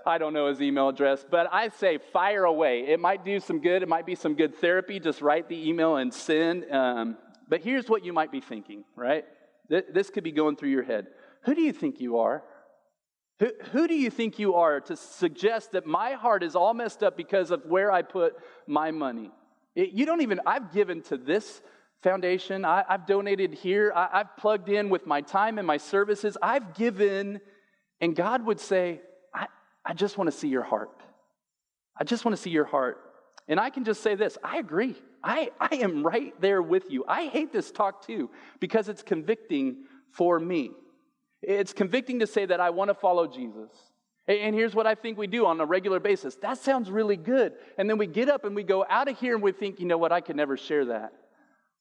I 0.06 0.18
don't 0.18 0.32
know 0.32 0.48
his 0.48 0.60
email 0.60 0.88
address, 0.88 1.24
but 1.28 1.48
I 1.52 1.68
say 1.68 1.98
fire 2.12 2.44
away. 2.44 2.86
It 2.88 3.00
might 3.00 3.24
do 3.24 3.40
some 3.40 3.60
good. 3.60 3.82
It 3.82 3.88
might 3.88 4.06
be 4.06 4.14
some 4.14 4.34
good 4.34 4.54
therapy. 4.56 5.00
Just 5.00 5.20
write 5.20 5.48
the 5.48 5.68
email 5.68 5.96
and 5.96 6.12
send. 6.12 6.70
Um, 6.70 7.16
but 7.48 7.60
here's 7.60 7.88
what 7.88 8.04
you 8.04 8.12
might 8.12 8.32
be 8.32 8.40
thinking, 8.40 8.84
right? 8.96 9.24
Th- 9.68 9.84
this 9.92 10.10
could 10.10 10.24
be 10.24 10.32
going 10.32 10.56
through 10.56 10.70
your 10.70 10.82
head. 10.82 11.08
Who 11.44 11.54
do 11.54 11.62
you 11.62 11.72
think 11.72 12.00
you 12.00 12.18
are? 12.18 12.42
Who, 13.38 13.50
who 13.72 13.88
do 13.88 13.94
you 13.94 14.10
think 14.10 14.38
you 14.38 14.54
are 14.54 14.80
to 14.82 14.96
suggest 14.96 15.72
that 15.72 15.86
my 15.86 16.12
heart 16.12 16.42
is 16.42 16.54
all 16.54 16.74
messed 16.74 17.02
up 17.02 17.16
because 17.16 17.50
of 17.50 17.64
where 17.66 17.90
I 17.90 18.02
put 18.02 18.34
my 18.66 18.90
money? 18.90 19.30
It, 19.74 19.90
you 19.90 20.06
don't 20.06 20.20
even, 20.22 20.40
I've 20.46 20.72
given 20.72 21.02
to 21.04 21.16
this 21.16 21.62
foundation. 22.02 22.64
I, 22.64 22.84
have 22.88 23.06
donated 23.06 23.54
here. 23.54 23.92
I, 23.94 24.20
I've 24.20 24.36
plugged 24.36 24.68
in 24.68 24.90
with 24.90 25.06
my 25.06 25.20
time 25.20 25.58
and 25.58 25.66
my 25.66 25.76
services. 25.78 26.36
I've 26.42 26.74
given 26.74 27.40
And 28.00 28.16
God 28.16 28.46
would 28.46 28.60
say, 28.60 29.02
I, 29.84 29.94
just 29.94 30.18
want 30.18 30.30
to 30.30 30.36
see 30.36 30.48
your 30.48 30.62
heart. 30.62 31.02
I 31.96 32.04
just 32.04 32.24
want 32.24 32.36
to 32.36 32.42
see 32.42 32.50
your 32.50 32.64
heart. 32.64 32.98
And 33.48 33.58
I 33.58 33.70
can 33.70 33.84
just 33.84 34.02
say 34.02 34.14
this 34.14 34.38
I 34.42 34.58
agree. 34.58 34.96
I, 35.22 35.50
I 35.58 35.76
am 35.76 36.06
right 36.06 36.32
there 36.40 36.62
with 36.62 36.90
you. 36.90 37.04
I 37.06 37.26
hate 37.26 37.52
this 37.52 37.70
talk 37.70 38.06
too 38.06 38.30
because 38.58 38.88
it's 38.88 39.02
convicting 39.02 39.84
for 40.12 40.38
me. 40.38 40.70
It's 41.42 41.72
convicting 41.72 42.20
to 42.20 42.26
say 42.26 42.46
that 42.46 42.60
I 42.60 42.70
want 42.70 42.88
to 42.88 42.94
follow 42.94 43.26
Jesus. 43.26 43.70
And 44.28 44.54
here's 44.54 44.74
what 44.74 44.86
I 44.86 44.94
think 44.94 45.18
we 45.18 45.26
do 45.26 45.46
on 45.46 45.60
a 45.60 45.66
regular 45.66 45.98
basis. 45.98 46.36
That 46.36 46.58
sounds 46.58 46.90
really 46.90 47.16
good. 47.16 47.54
And 47.78 47.90
then 47.90 47.98
we 47.98 48.06
get 48.06 48.28
up 48.28 48.44
and 48.44 48.54
we 48.54 48.62
go 48.62 48.84
out 48.88 49.08
of 49.08 49.18
here 49.18 49.34
and 49.34 49.42
we 49.42 49.50
think, 49.50 49.80
you 49.80 49.86
know 49.86 49.98
what, 49.98 50.12
I 50.12 50.20
could 50.20 50.36
never 50.36 50.56
share 50.56 50.84
that. 50.86 51.12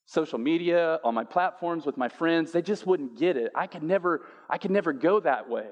Social 0.06 0.38
media, 0.38 0.98
on 1.04 1.14
my 1.14 1.22
platforms 1.22 1.86
with 1.86 1.96
my 1.96 2.08
friends, 2.08 2.50
they 2.50 2.62
just 2.62 2.86
wouldn't 2.86 3.16
get 3.16 3.36
it. 3.36 3.52
I 3.54 3.68
could 3.68 3.84
never, 3.84 4.22
I 4.48 4.58
could 4.58 4.72
never 4.72 4.92
go 4.92 5.20
that 5.20 5.48
way. 5.48 5.68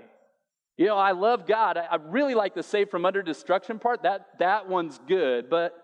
You 0.78 0.86
know, 0.86 0.96
I 0.96 1.10
love 1.10 1.46
God. 1.46 1.76
I, 1.76 1.82
I 1.82 1.96
really 1.96 2.34
like 2.34 2.54
the 2.54 2.62
save 2.62 2.88
from 2.88 3.04
under 3.04 3.22
destruction 3.22 3.78
part. 3.78 4.04
That 4.04 4.38
that 4.38 4.68
one's 4.68 4.98
good, 5.06 5.50
but 5.50 5.74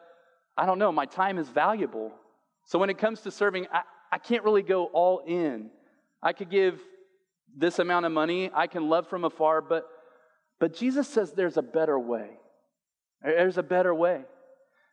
I 0.56 0.64
don't 0.64 0.78
know, 0.78 0.92
my 0.92 1.04
time 1.04 1.36
is 1.36 1.48
valuable. 1.48 2.12
So 2.64 2.78
when 2.78 2.88
it 2.88 2.96
comes 2.96 3.20
to 3.22 3.30
serving, 3.30 3.66
I, 3.70 3.82
I 4.10 4.18
can't 4.18 4.44
really 4.44 4.62
go 4.62 4.86
all 4.86 5.20
in. 5.26 5.70
I 6.22 6.32
could 6.32 6.48
give 6.48 6.80
this 7.54 7.78
amount 7.78 8.06
of 8.06 8.12
money, 8.12 8.50
I 8.54 8.66
can 8.68 8.88
love 8.88 9.08
from 9.08 9.24
afar, 9.24 9.60
but 9.60 9.86
but 10.60 10.74
Jesus 10.74 11.08
says 11.08 11.32
there's 11.32 11.56
a 11.56 11.62
better 11.62 11.98
way. 11.98 12.30
There's 13.22 13.58
a 13.58 13.62
better 13.62 13.94
way. 13.94 14.22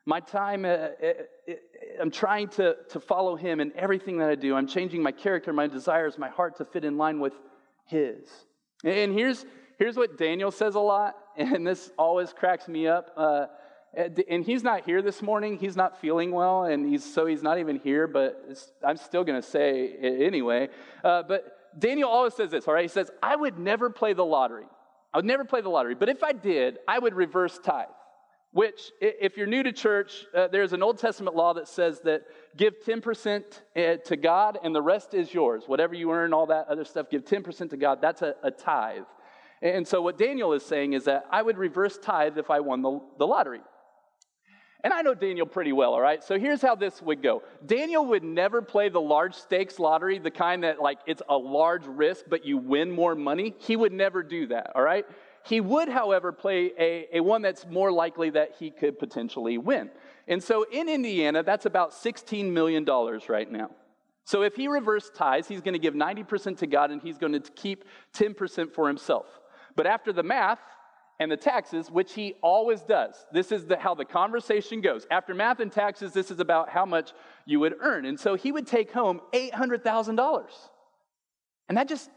My 0.05 0.19
time, 0.19 0.65
uh, 0.65 0.69
uh, 0.69 0.87
uh, 1.47 1.53
I'm 2.01 2.09
trying 2.09 2.47
to, 2.49 2.75
to 2.89 2.99
follow 2.99 3.35
Him 3.35 3.59
in 3.59 3.71
everything 3.75 4.17
that 4.17 4.29
I 4.29 4.35
do. 4.35 4.55
I'm 4.55 4.67
changing 4.67 5.03
my 5.03 5.11
character, 5.11 5.53
my 5.53 5.67
desires, 5.67 6.17
my 6.17 6.29
heart 6.29 6.57
to 6.57 6.65
fit 6.65 6.83
in 6.83 6.97
line 6.97 7.19
with 7.19 7.33
His. 7.85 8.27
And 8.83 9.13
here's, 9.13 9.45
here's 9.81 9.97
what 9.97 10.15
Daniel 10.15 10.51
says 10.51 10.75
a 10.75 10.79
lot, 10.79 11.15
and 11.37 11.65
this 11.65 11.89
always 11.97 12.31
cracks 12.33 12.67
me 12.67 12.87
up. 12.87 13.09
Uh, 13.17 13.47
and 14.29 14.45
he's 14.45 14.63
not 14.63 14.85
here 14.85 15.01
this 15.01 15.21
morning. 15.23 15.57
He's 15.57 15.75
not 15.75 15.99
feeling 15.99 16.31
well, 16.31 16.65
and 16.65 16.87
he's, 16.87 17.03
so 17.03 17.25
he's 17.25 17.41
not 17.41 17.57
even 17.57 17.77
here, 17.77 18.07
but 18.07 18.45
I'm 18.85 18.95
still 18.95 19.23
going 19.23 19.41
to 19.41 19.45
say 19.45 19.85
it 19.85 20.21
anyway. 20.21 20.69
Uh, 21.03 21.23
but 21.23 21.57
Daniel 21.77 22.09
always 22.09 22.35
says 22.35 22.51
this, 22.51 22.67
all 22.67 22.75
right? 22.75 22.83
He 22.83 22.87
says, 22.89 23.09
I 23.23 23.35
would 23.35 23.57
never 23.57 23.89
play 23.89 24.13
the 24.13 24.23
lottery. 24.23 24.67
I 25.13 25.17
would 25.17 25.25
never 25.25 25.43
play 25.43 25.61
the 25.61 25.69
lottery, 25.69 25.95
but 25.95 26.09
if 26.09 26.23
I 26.23 26.31
did, 26.31 26.77
I 26.87 26.99
would 26.99 27.15
reverse 27.15 27.59
tithe. 27.61 27.87
Which, 28.53 28.91
if 29.01 29.35
you're 29.35 29.47
new 29.47 29.63
to 29.63 29.71
church, 29.71 30.25
uh, 30.35 30.47
there's 30.49 30.73
an 30.73 30.83
Old 30.83 30.99
Testament 30.99 31.35
law 31.35 31.53
that 31.53 31.67
says 31.67 32.01
that 32.01 32.23
give 32.55 32.75
10% 32.85 33.43
uh, 33.75 33.95
to 34.05 34.15
God 34.17 34.59
and 34.61 34.75
the 34.75 34.81
rest 34.81 35.13
is 35.13 35.33
yours. 35.33 35.63
Whatever 35.67 35.95
you 35.95 36.11
earn, 36.11 36.33
all 36.33 36.45
that 36.47 36.67
other 36.67 36.83
stuff, 36.83 37.09
give 37.09 37.23
10% 37.23 37.71
to 37.71 37.77
God. 37.77 37.99
That's 38.01 38.21
a, 38.21 38.35
a 38.43 38.51
tithe. 38.51 39.03
And 39.61 39.87
so, 39.87 40.01
what 40.01 40.17
Daniel 40.17 40.53
is 40.53 40.63
saying 40.63 40.93
is 40.93 41.05
that 41.05 41.25
I 41.29 41.41
would 41.41 41.57
reverse 41.57 41.97
tithe 41.97 42.37
if 42.37 42.49
I 42.49 42.59
won 42.61 42.81
the, 42.81 42.99
the 43.19 43.27
lottery. 43.27 43.61
And 44.83 44.91
I 44.93 45.03
know 45.03 45.13
Daniel 45.13 45.45
pretty 45.45 45.73
well, 45.73 45.93
all 45.93 46.01
right? 46.01 46.23
So 46.23 46.39
here's 46.39 46.61
how 46.61 46.75
this 46.75 47.01
would 47.01 47.21
go 47.21 47.43
Daniel 47.65 48.05
would 48.07 48.23
never 48.23 48.61
play 48.61 48.89
the 48.89 49.01
large 49.01 49.35
stakes 49.35 49.79
lottery, 49.79 50.17
the 50.17 50.31
kind 50.31 50.63
that, 50.63 50.81
like, 50.81 50.99
it's 51.05 51.21
a 51.29 51.37
large 51.37 51.85
risk, 51.85 52.25
but 52.29 52.45
you 52.45 52.57
win 52.57 52.91
more 52.91 53.15
money. 53.15 53.53
He 53.59 53.75
would 53.75 53.93
never 53.93 54.23
do 54.23 54.47
that, 54.47 54.71
all 54.75 54.81
right? 54.81 55.05
He 55.43 55.59
would, 55.59 55.89
however, 55.89 56.31
play 56.31 56.71
a, 56.77 57.17
a 57.17 57.19
one 57.21 57.41
that's 57.41 57.65
more 57.65 57.91
likely 57.91 58.31
that 58.31 58.55
he 58.59 58.69
could 58.69 58.99
potentially 58.99 59.57
win. 59.57 59.89
And 60.27 60.43
so 60.43 60.65
in 60.71 60.87
Indiana, 60.87 61.41
that's 61.43 61.65
about 61.65 61.91
$16 61.91 62.51
million 62.51 62.85
right 62.85 63.51
now. 63.51 63.71
So 64.23 64.43
if 64.43 64.55
he 64.55 64.67
reversed 64.67 65.15
ties, 65.15 65.47
he's 65.47 65.61
going 65.61 65.73
to 65.73 65.79
give 65.79 65.95
90% 65.95 66.59
to 66.59 66.67
God 66.67 66.91
and 66.91 67.01
he's 67.01 67.17
going 67.17 67.33
to 67.33 67.39
keep 67.39 67.85
10% 68.13 68.71
for 68.71 68.87
himself. 68.87 69.25
But 69.75 69.87
after 69.87 70.13
the 70.13 70.23
math, 70.23 70.59
and 71.21 71.31
the 71.31 71.37
taxes, 71.37 71.91
which 71.91 72.13
he 72.13 72.33
always 72.41 72.81
does. 72.81 73.13
This 73.31 73.51
is 73.51 73.67
the, 73.67 73.77
how 73.77 73.93
the 73.93 74.05
conversation 74.05 74.81
goes. 74.81 75.05
After 75.11 75.35
math 75.35 75.59
and 75.59 75.71
taxes, 75.71 76.13
this 76.13 76.31
is 76.31 76.39
about 76.39 76.69
how 76.69 76.83
much 76.83 77.13
you 77.45 77.59
would 77.59 77.75
earn. 77.79 78.05
And 78.05 78.19
so 78.19 78.33
he 78.33 78.51
would 78.51 78.65
take 78.65 78.91
home 78.91 79.21
$800,000. 79.31 80.45
And 81.69 81.77
that 81.77 81.87
just, 81.87 82.09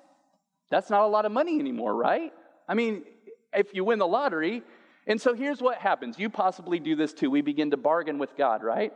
that's 0.70 0.88
not 0.88 1.02
a 1.02 1.06
lot 1.06 1.26
of 1.26 1.32
money 1.32 1.60
anymore, 1.60 1.94
right? 1.94 2.32
I 2.66 2.72
mean, 2.72 3.04
if 3.52 3.74
you 3.74 3.84
win 3.84 3.98
the 3.98 4.06
lottery. 4.06 4.62
And 5.06 5.20
so 5.20 5.34
here's 5.34 5.60
what 5.60 5.76
happens. 5.76 6.18
You 6.18 6.30
possibly 6.30 6.78
do 6.78 6.96
this 6.96 7.12
too. 7.12 7.30
We 7.30 7.42
begin 7.42 7.72
to 7.72 7.76
bargain 7.76 8.18
with 8.18 8.34
God, 8.38 8.62
right? 8.62 8.94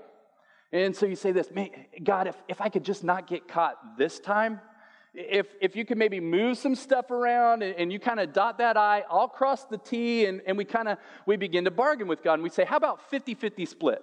And 0.73 0.97
so 0.97 1.05
you 1.05 1.17
say 1.17 1.33
this, 1.33 1.51
God, 2.03 2.29
if, 2.29 2.37
if 2.49 2.63
I 2.63 2.71
could 2.71 2.85
just 2.85 3.05
not 3.05 3.27
get 3.27 3.47
caught 3.47 3.77
this 3.99 4.19
time, 4.19 4.63
if, 5.15 5.47
if 5.61 5.75
you 5.75 5.85
can 5.85 5.99
maybe 5.99 6.21
move 6.21 6.59
some 6.59 6.75
stuff 6.75 7.11
around 7.11 7.63
and, 7.63 7.75
and 7.77 7.93
you 7.93 7.99
kind 7.99 8.21
of 8.21 8.33
dot 8.33 8.59
that 8.59 8.77
I, 8.77 9.05
I'll 9.11 9.29
cross 9.29 9.65
the 9.65 9.79
T, 9.79 10.27
and, 10.27 10.43
and 10.47 10.57
we 10.57 10.65
kind 10.65 10.89
of, 10.89 10.99
we 11.27 11.37
begin 11.37 11.65
to 11.65 11.71
bargain 11.71 12.09
with 12.09 12.23
God, 12.23 12.35
and 12.35 12.43
we 12.43 12.51
say, 12.51 12.65
how 12.65 12.77
about 12.77 13.11
50-50 13.11 13.67
split? 13.67 14.03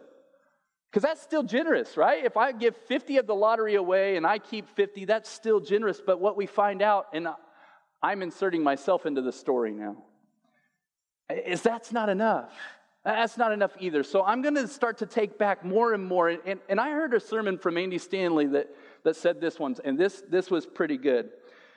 Because 0.91 1.03
that's 1.03 1.21
still 1.21 1.43
generous, 1.43 1.97
right? 1.97 2.23
If 2.23 2.37
I 2.37 2.53
give 2.53 2.75
50 2.87 3.17
of 3.17 3.27
the 3.27 3.35
lottery 3.35 3.75
away 3.75 4.15
and 4.15 4.25
I 4.25 4.39
keep 4.39 4.69
50, 4.77 5.03
that's 5.03 5.29
still 5.29 5.59
generous. 5.59 5.99
But 5.99 6.21
what 6.21 6.37
we 6.37 6.45
find 6.45 6.81
out, 6.81 7.07
and 7.11 7.27
I'm 8.01 8.21
inserting 8.21 8.63
myself 8.63 9.05
into 9.05 9.21
the 9.21 9.33
story 9.33 9.73
now, 9.73 9.97
is 11.29 11.61
that's 11.61 11.91
not 11.91 12.07
enough. 12.07 12.53
That's 13.03 13.37
not 13.37 13.51
enough 13.51 13.71
either. 13.79 14.03
So 14.03 14.23
I'm 14.23 14.41
going 14.41 14.55
to 14.55 14.67
start 14.69 14.99
to 14.99 15.05
take 15.05 15.37
back 15.37 15.65
more 15.65 15.93
and 15.93 16.03
more. 16.03 16.29
And, 16.29 16.59
and 16.69 16.79
I 16.79 16.91
heard 16.91 17.13
a 17.13 17.19
sermon 17.19 17.57
from 17.57 17.77
Andy 17.77 17.97
Stanley 17.97 18.47
that 18.47 18.69
that 19.05 19.15
said 19.15 19.39
this 19.39 19.57
once, 19.57 19.79
and 19.83 19.97
this, 19.97 20.21
this 20.29 20.51
was 20.51 20.65
pretty 20.65 20.97
good. 20.97 21.29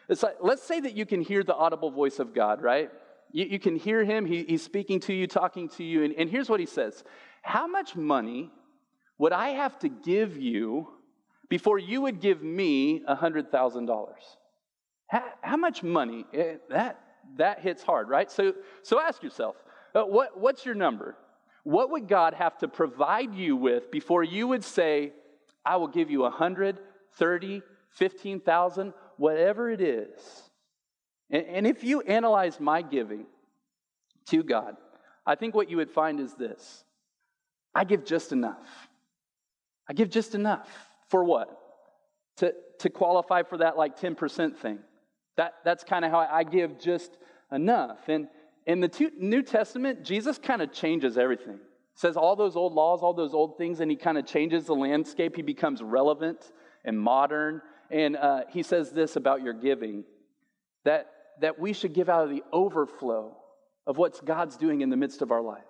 It's 0.09 0.23
like, 0.23 0.37
let's 0.41 0.63
say 0.63 0.81
that 0.81 0.97
you 0.97 1.07
can 1.07 1.21
hear 1.21 1.45
the 1.45 1.55
audible 1.55 1.91
voice 1.91 2.19
of 2.19 2.35
God, 2.35 2.63
right? 2.63 2.91
You, 3.31 3.45
you 3.45 3.59
can 3.59 3.77
hear 3.77 4.03
him, 4.05 4.25
he, 4.25 4.45
he's 4.45 4.63
speaking 4.63 4.99
to 5.01 5.13
you, 5.13 5.27
talking 5.27 5.69
to 5.71 5.85
you, 5.85 6.03
and, 6.03 6.15
and 6.15 6.29
here's 6.29 6.49
what 6.49 6.59
he 6.59 6.67
says 6.67 7.05
How 7.43 7.67
much 7.67 7.95
money 7.95 8.51
would 9.19 9.33
I 9.33 9.51
have 9.51 9.79
to 9.81 9.89
give 9.89 10.37
you 10.37 10.89
before 11.49 11.79
you 11.79 12.03
would 12.03 12.21
give 12.21 12.43
me 12.43 13.03
$100,000? 13.09 14.09
How, 15.07 15.25
how 15.43 15.57
much 15.57 15.83
money? 15.83 16.25
Eh, 16.33 16.57
that, 16.71 17.01
that 17.37 17.61
hits 17.61 17.83
hard, 17.83 18.09
right? 18.09 18.31
So, 18.31 18.55
so 18.83 19.01
ask 19.01 19.23
yourself, 19.23 19.57
uh, 19.95 20.03
what, 20.03 20.39
what's 20.39 20.65
your 20.65 20.75
number? 20.75 21.17
What 21.65 21.91
would 21.91 22.09
God 22.09 22.35
have 22.35 22.57
to 22.59 22.69
provide 22.69 23.35
you 23.35 23.57
with 23.57 23.91
before 23.91 24.23
you 24.23 24.47
would 24.49 24.65
say, 24.65 25.13
I 25.65 25.77
will 25.77 25.89
give 25.89 26.11
you 26.11 26.25
a 26.25 26.31
hundred, 26.31 26.81
30, 27.19 27.63
15,000, 27.91 28.93
whatever 29.17 29.71
it 29.71 29.81
is. 29.81 30.11
And, 31.31 31.47
and 31.47 31.67
if 31.67 31.85
you 31.85 32.01
analyze 32.03 32.61
my 32.61 32.83
giving 32.83 33.27
to 34.27 34.43
God, 34.43 34.77
I 35.27 35.35
think 35.35 35.55
what 35.55 35.71
you 35.71 35.77
would 35.77 35.91
find 35.91 36.21
is 36.21 36.35
this 36.35 36.85
I 37.75 37.85
give 37.85 38.05
just 38.05 38.33
enough. 38.33 38.89
I 39.89 39.93
give 39.93 40.11
just 40.11 40.35
enough. 40.35 40.69
For 41.09 41.25
what? 41.25 41.57
To, 42.39 42.55
to 42.81 42.91
qualify 42.91 43.43
for 43.43 43.59
that 43.59 43.77
like 43.77 43.99
10% 43.99 44.57
thing. 44.57 44.79
That, 45.37 45.55
that's 45.65 45.85
kind 45.85 46.05
of 46.05 46.11
how 46.11 46.19
I 46.31 46.45
give 46.45 46.79
just 46.79 47.17
enough. 47.51 48.09
And 48.09 48.29
in 48.67 48.81
the 48.81 48.89
two, 48.89 49.11
New 49.19 49.43
Testament, 49.43 50.05
Jesus 50.05 50.39
kind 50.39 50.61
of 50.61 50.73
changes 50.73 51.17
everything. 51.17 51.59
Says 51.95 52.17
all 52.17 52.37
those 52.37 52.55
old 52.55 52.75
laws, 52.75 53.01
all 53.03 53.15
those 53.15 53.35
old 53.35 53.57
things, 53.57 53.81
and 53.81 53.91
he 53.91 53.97
kind 53.97 54.19
of 54.19 54.27
changes 54.27 54.67
the 54.67 54.75
landscape. 54.75 55.35
He 55.35 55.43
becomes 55.43 55.83
relevant 55.83 56.53
and 56.89 56.99
modern. 56.99 57.61
And 57.91 58.17
uh, 58.17 58.41
he 58.51 58.63
says 58.63 58.91
this 58.91 59.17
about 59.17 59.43
your 59.43 59.53
giving 59.53 60.05
that, 60.85 61.11
that 61.41 61.59
we 61.59 61.73
should 61.73 61.93
give 61.93 62.09
out 62.09 62.25
of 62.25 62.31
the 62.31 62.43
overflow 62.53 63.37
of 63.87 63.97
what 63.99 64.25
God's 64.25 64.57
doing 64.57 64.81
in 64.81 64.91
the 64.91 64.97
midst 64.97 65.23
of 65.23 65.31
our 65.31 65.43
life. 65.43 65.63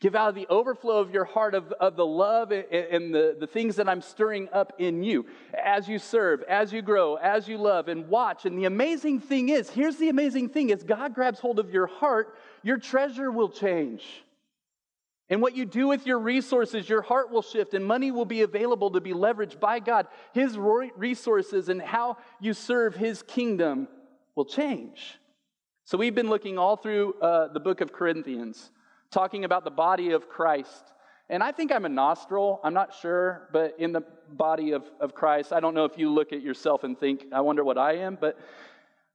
Give 0.00 0.16
out 0.16 0.30
of 0.30 0.34
the 0.34 0.48
overflow 0.48 0.98
of 0.98 1.12
your 1.12 1.24
heart 1.24 1.54
of, 1.54 1.70
of 1.72 1.94
the 1.94 2.04
love 2.04 2.50
and 2.50 3.14
the, 3.14 3.36
the 3.38 3.46
things 3.46 3.76
that 3.76 3.88
I'm 3.88 4.02
stirring 4.02 4.48
up 4.52 4.72
in 4.78 5.04
you 5.04 5.26
as 5.54 5.88
you 5.88 6.00
serve, 6.00 6.42
as 6.42 6.72
you 6.72 6.82
grow, 6.82 7.14
as 7.14 7.46
you 7.46 7.56
love 7.56 7.86
and 7.86 8.08
watch. 8.08 8.44
And 8.44 8.58
the 8.58 8.64
amazing 8.64 9.20
thing 9.20 9.48
is 9.48 9.70
here's 9.70 9.98
the 9.98 10.08
amazing 10.08 10.48
thing 10.48 10.70
is 10.70 10.82
God 10.82 11.14
grabs 11.14 11.38
hold 11.38 11.60
of 11.60 11.70
your 11.70 11.86
heart, 11.86 12.36
your 12.64 12.78
treasure 12.78 13.30
will 13.30 13.48
change. 13.48 14.24
And 15.32 15.40
what 15.40 15.56
you 15.56 15.64
do 15.64 15.88
with 15.88 16.06
your 16.06 16.18
resources, 16.18 16.86
your 16.90 17.00
heart 17.00 17.30
will 17.30 17.40
shift, 17.40 17.72
and 17.72 17.82
money 17.82 18.10
will 18.10 18.26
be 18.26 18.42
available 18.42 18.90
to 18.90 19.00
be 19.00 19.14
leveraged 19.14 19.58
by 19.60 19.78
God. 19.78 20.08
His 20.34 20.58
resources 20.58 21.70
and 21.70 21.80
how 21.80 22.18
you 22.38 22.52
serve 22.52 22.94
His 22.94 23.22
kingdom 23.22 23.88
will 24.34 24.44
change. 24.44 25.18
So, 25.86 25.96
we've 25.96 26.14
been 26.14 26.28
looking 26.28 26.58
all 26.58 26.76
through 26.76 27.14
uh, 27.14 27.48
the 27.50 27.60
book 27.60 27.80
of 27.80 27.94
Corinthians, 27.94 28.72
talking 29.10 29.46
about 29.46 29.64
the 29.64 29.70
body 29.70 30.10
of 30.10 30.28
Christ. 30.28 30.92
And 31.30 31.42
I 31.42 31.50
think 31.50 31.72
I'm 31.72 31.86
a 31.86 31.88
nostril, 31.88 32.60
I'm 32.62 32.74
not 32.74 32.94
sure, 33.00 33.48
but 33.54 33.74
in 33.78 33.92
the 33.92 34.02
body 34.32 34.72
of, 34.72 34.84
of 35.00 35.14
Christ, 35.14 35.50
I 35.50 35.60
don't 35.60 35.72
know 35.72 35.86
if 35.86 35.96
you 35.96 36.12
look 36.12 36.34
at 36.34 36.42
yourself 36.42 36.84
and 36.84 37.00
think, 37.00 37.24
I 37.32 37.40
wonder 37.40 37.64
what 37.64 37.78
I 37.78 37.96
am, 37.96 38.18
but 38.20 38.38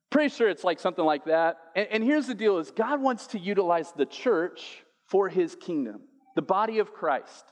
pretty 0.09 0.29
sure 0.29 0.49
it's 0.49 0.63
like 0.63 0.79
something 0.79 1.05
like 1.05 1.25
that. 1.25 1.59
And, 1.75 1.87
and 1.91 2.03
here's 2.03 2.25
the 2.25 2.33
deal 2.33 2.57
is 2.57 2.71
God 2.71 3.03
wants 3.03 3.27
to 3.27 3.39
utilize 3.39 3.91
the 3.91 4.07
church 4.07 4.83
for 5.07 5.29
his 5.29 5.55
kingdom, 5.55 6.01
the 6.35 6.41
body 6.41 6.79
of 6.79 6.93
Christ. 6.93 7.45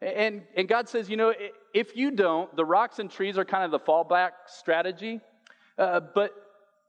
And, 0.00 0.42
and 0.56 0.66
God 0.66 0.88
says, 0.88 1.08
you 1.08 1.16
know, 1.16 1.32
if 1.72 1.96
you 1.96 2.10
don't, 2.10 2.54
the 2.56 2.64
rocks 2.64 2.98
and 2.98 3.10
trees 3.10 3.38
are 3.38 3.44
kind 3.44 3.64
of 3.64 3.70
the 3.70 3.78
fallback 3.78 4.30
strategy, 4.46 5.20
uh, 5.78 6.00
but, 6.00 6.34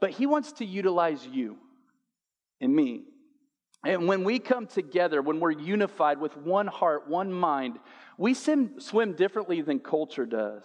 but 0.01 0.11
he 0.11 0.25
wants 0.25 0.53
to 0.53 0.65
utilize 0.65 1.25
you. 1.25 1.57
and 2.59 2.73
me. 2.73 3.03
And 3.85 4.07
when 4.07 4.23
we 4.23 4.39
come 4.39 4.65
together, 4.65 5.21
when 5.21 5.39
we're 5.39 5.51
unified 5.51 6.19
with 6.19 6.37
one 6.37 6.67
heart, 6.67 7.07
one 7.07 7.31
mind, 7.31 7.77
we 8.17 8.33
swim, 8.33 8.79
swim 8.79 9.13
differently 9.13 9.61
than 9.61 9.79
culture 9.79 10.25
does. 10.25 10.63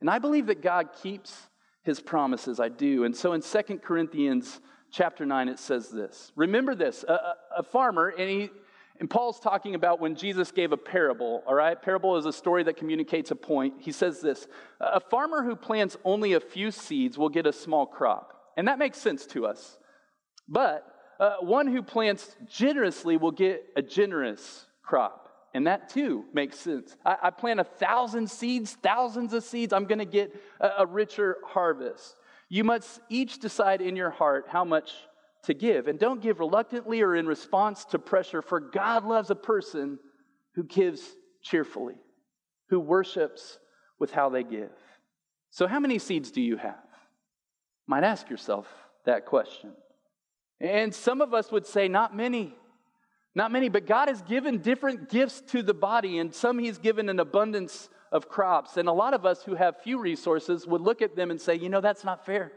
And 0.00 0.08
I 0.08 0.18
believe 0.18 0.46
that 0.46 0.62
God 0.62 0.90
keeps 1.02 1.48
his 1.82 2.00
promises. 2.00 2.60
I 2.60 2.68
do. 2.68 3.04
And 3.04 3.16
so 3.16 3.32
in 3.32 3.42
2 3.42 3.78
Corinthians 3.78 4.60
chapter 4.92 5.26
9, 5.26 5.48
it 5.48 5.58
says 5.58 5.90
this 5.90 6.32
Remember 6.36 6.74
this 6.74 7.04
a, 7.04 7.34
a 7.58 7.62
farmer, 7.62 8.08
and 8.08 8.30
he 8.30 8.50
and 8.98 9.10
Paul's 9.10 9.40
talking 9.40 9.74
about 9.74 10.00
when 10.00 10.14
Jesus 10.14 10.50
gave 10.50 10.72
a 10.72 10.76
parable, 10.76 11.42
all 11.46 11.54
right? 11.54 11.80
Parable 11.80 12.16
is 12.16 12.26
a 12.26 12.32
story 12.32 12.62
that 12.64 12.76
communicates 12.76 13.30
a 13.30 13.36
point. 13.36 13.74
He 13.78 13.92
says 13.92 14.20
this 14.20 14.46
A 14.80 15.00
farmer 15.00 15.42
who 15.42 15.56
plants 15.56 15.96
only 16.04 16.32
a 16.32 16.40
few 16.40 16.70
seeds 16.70 17.18
will 17.18 17.28
get 17.28 17.46
a 17.46 17.52
small 17.52 17.86
crop. 17.86 18.32
And 18.56 18.68
that 18.68 18.78
makes 18.78 18.98
sense 18.98 19.26
to 19.26 19.46
us. 19.46 19.76
But 20.48 20.86
uh, 21.20 21.36
one 21.40 21.66
who 21.66 21.82
plants 21.82 22.36
generously 22.48 23.16
will 23.16 23.32
get 23.32 23.64
a 23.76 23.82
generous 23.82 24.66
crop. 24.82 25.22
And 25.54 25.66
that 25.66 25.88
too 25.88 26.24
makes 26.32 26.58
sense. 26.58 26.96
I, 27.04 27.16
I 27.24 27.30
plant 27.30 27.60
a 27.60 27.64
thousand 27.64 28.30
seeds, 28.30 28.76
thousands 28.82 29.32
of 29.32 29.42
seeds, 29.42 29.72
I'm 29.72 29.86
going 29.86 29.98
to 29.98 30.04
get 30.04 30.34
a, 30.60 30.70
a 30.80 30.86
richer 30.86 31.38
harvest. 31.44 32.16
You 32.48 32.64
must 32.64 33.00
each 33.08 33.40
decide 33.40 33.80
in 33.80 33.96
your 33.96 34.10
heart 34.10 34.46
how 34.48 34.64
much 34.64 34.92
to 35.46 35.54
give. 35.54 35.88
And 35.88 35.98
don't 35.98 36.20
give 36.20 36.38
reluctantly 36.38 37.02
or 37.02 37.16
in 37.16 37.26
response 37.26 37.84
to 37.86 37.98
pressure, 37.98 38.42
for 38.42 38.60
God 38.60 39.04
loves 39.04 39.30
a 39.30 39.34
person 39.34 39.98
who 40.54 40.64
gives 40.64 41.02
cheerfully, 41.42 41.94
who 42.68 42.78
worships 42.78 43.58
with 43.98 44.12
how 44.12 44.28
they 44.28 44.42
give. 44.42 44.72
So, 45.50 45.66
how 45.66 45.80
many 45.80 45.98
seeds 45.98 46.30
do 46.30 46.42
you 46.42 46.56
have? 46.56 46.76
Might 47.86 48.04
ask 48.04 48.28
yourself 48.28 48.66
that 49.04 49.26
question. 49.26 49.72
And 50.60 50.94
some 50.94 51.20
of 51.20 51.32
us 51.34 51.52
would 51.52 51.66
say, 51.66 51.88
not 51.88 52.16
many. 52.16 52.54
Not 53.34 53.52
many, 53.52 53.68
but 53.68 53.86
God 53.86 54.08
has 54.08 54.22
given 54.22 54.58
different 54.58 55.10
gifts 55.10 55.42
to 55.48 55.62
the 55.62 55.74
body, 55.74 56.18
and 56.18 56.34
some 56.34 56.58
He's 56.58 56.78
given 56.78 57.08
an 57.08 57.20
abundance 57.20 57.88
of 58.10 58.28
crops. 58.28 58.78
And 58.78 58.88
a 58.88 58.92
lot 58.92 59.14
of 59.14 59.26
us 59.26 59.42
who 59.42 59.54
have 59.54 59.82
few 59.82 60.00
resources 60.00 60.66
would 60.66 60.80
look 60.80 61.02
at 61.02 61.14
them 61.14 61.30
and 61.30 61.40
say, 61.40 61.54
you 61.54 61.68
know, 61.68 61.82
that's 61.82 62.02
not 62.02 62.24
fair. 62.24 62.52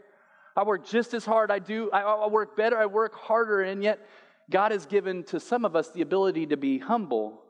I 0.56 0.64
work 0.64 0.86
just 0.86 1.14
as 1.14 1.24
hard. 1.24 1.50
I 1.50 1.58
do. 1.58 1.90
I, 1.92 2.00
I 2.02 2.26
work 2.28 2.56
better. 2.56 2.76
I 2.76 2.86
work 2.86 3.14
harder. 3.14 3.62
And 3.62 3.82
yet, 3.82 4.06
God 4.50 4.72
has 4.72 4.86
given 4.86 5.22
to 5.24 5.40
some 5.40 5.64
of 5.64 5.76
us 5.76 5.90
the 5.90 6.02
ability 6.02 6.46
to 6.46 6.56
be 6.56 6.78
humble. 6.78 7.42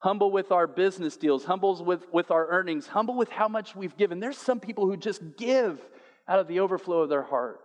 Humble 0.00 0.30
with 0.30 0.52
our 0.52 0.68
business 0.68 1.16
deals, 1.16 1.44
humble 1.44 1.84
with, 1.84 2.06
with 2.12 2.30
our 2.30 2.46
earnings, 2.48 2.86
humble 2.86 3.16
with 3.16 3.30
how 3.30 3.48
much 3.48 3.74
we've 3.74 3.96
given. 3.96 4.20
There's 4.20 4.38
some 4.38 4.60
people 4.60 4.86
who 4.86 4.96
just 4.96 5.20
give 5.36 5.80
out 6.28 6.38
of 6.38 6.46
the 6.46 6.60
overflow 6.60 7.00
of 7.00 7.08
their 7.08 7.22
heart. 7.22 7.60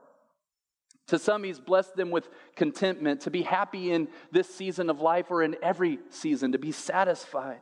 To 1.08 1.20
some, 1.20 1.44
He's 1.44 1.60
blessed 1.60 1.96
them 1.96 2.10
with 2.10 2.28
contentment, 2.56 3.22
to 3.22 3.30
be 3.30 3.44
happy 3.44 3.92
in 3.92 4.08
this 4.32 4.48
season 4.48 4.90
of 4.90 5.00
life 5.00 5.28
or 5.30 5.44
in 5.44 5.58
every 5.62 6.00
season, 6.10 6.54
to 6.54 6.58
be 6.58 6.72
satisfied. 6.72 7.62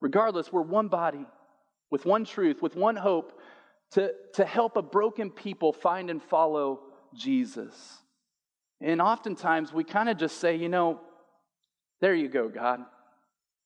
Regardless, 0.00 0.52
we're 0.52 0.62
one 0.62 0.88
body 0.88 1.24
with 1.90 2.04
one 2.04 2.24
truth, 2.24 2.60
with 2.60 2.76
one 2.76 2.96
hope, 2.96 3.40
to, 3.96 4.12
to 4.34 4.44
help 4.44 4.76
a 4.76 4.82
broken 4.82 5.30
people 5.30 5.72
find 5.72 6.10
and 6.10 6.22
follow 6.22 6.80
Jesus. 7.14 7.72
And 8.78 9.00
oftentimes 9.00 9.72
we 9.72 9.84
kind 9.84 10.10
of 10.10 10.18
just 10.18 10.36
say, 10.36 10.54
you 10.54 10.68
know, 10.68 11.00
there 12.02 12.14
you 12.14 12.28
go, 12.28 12.50
God. 12.50 12.80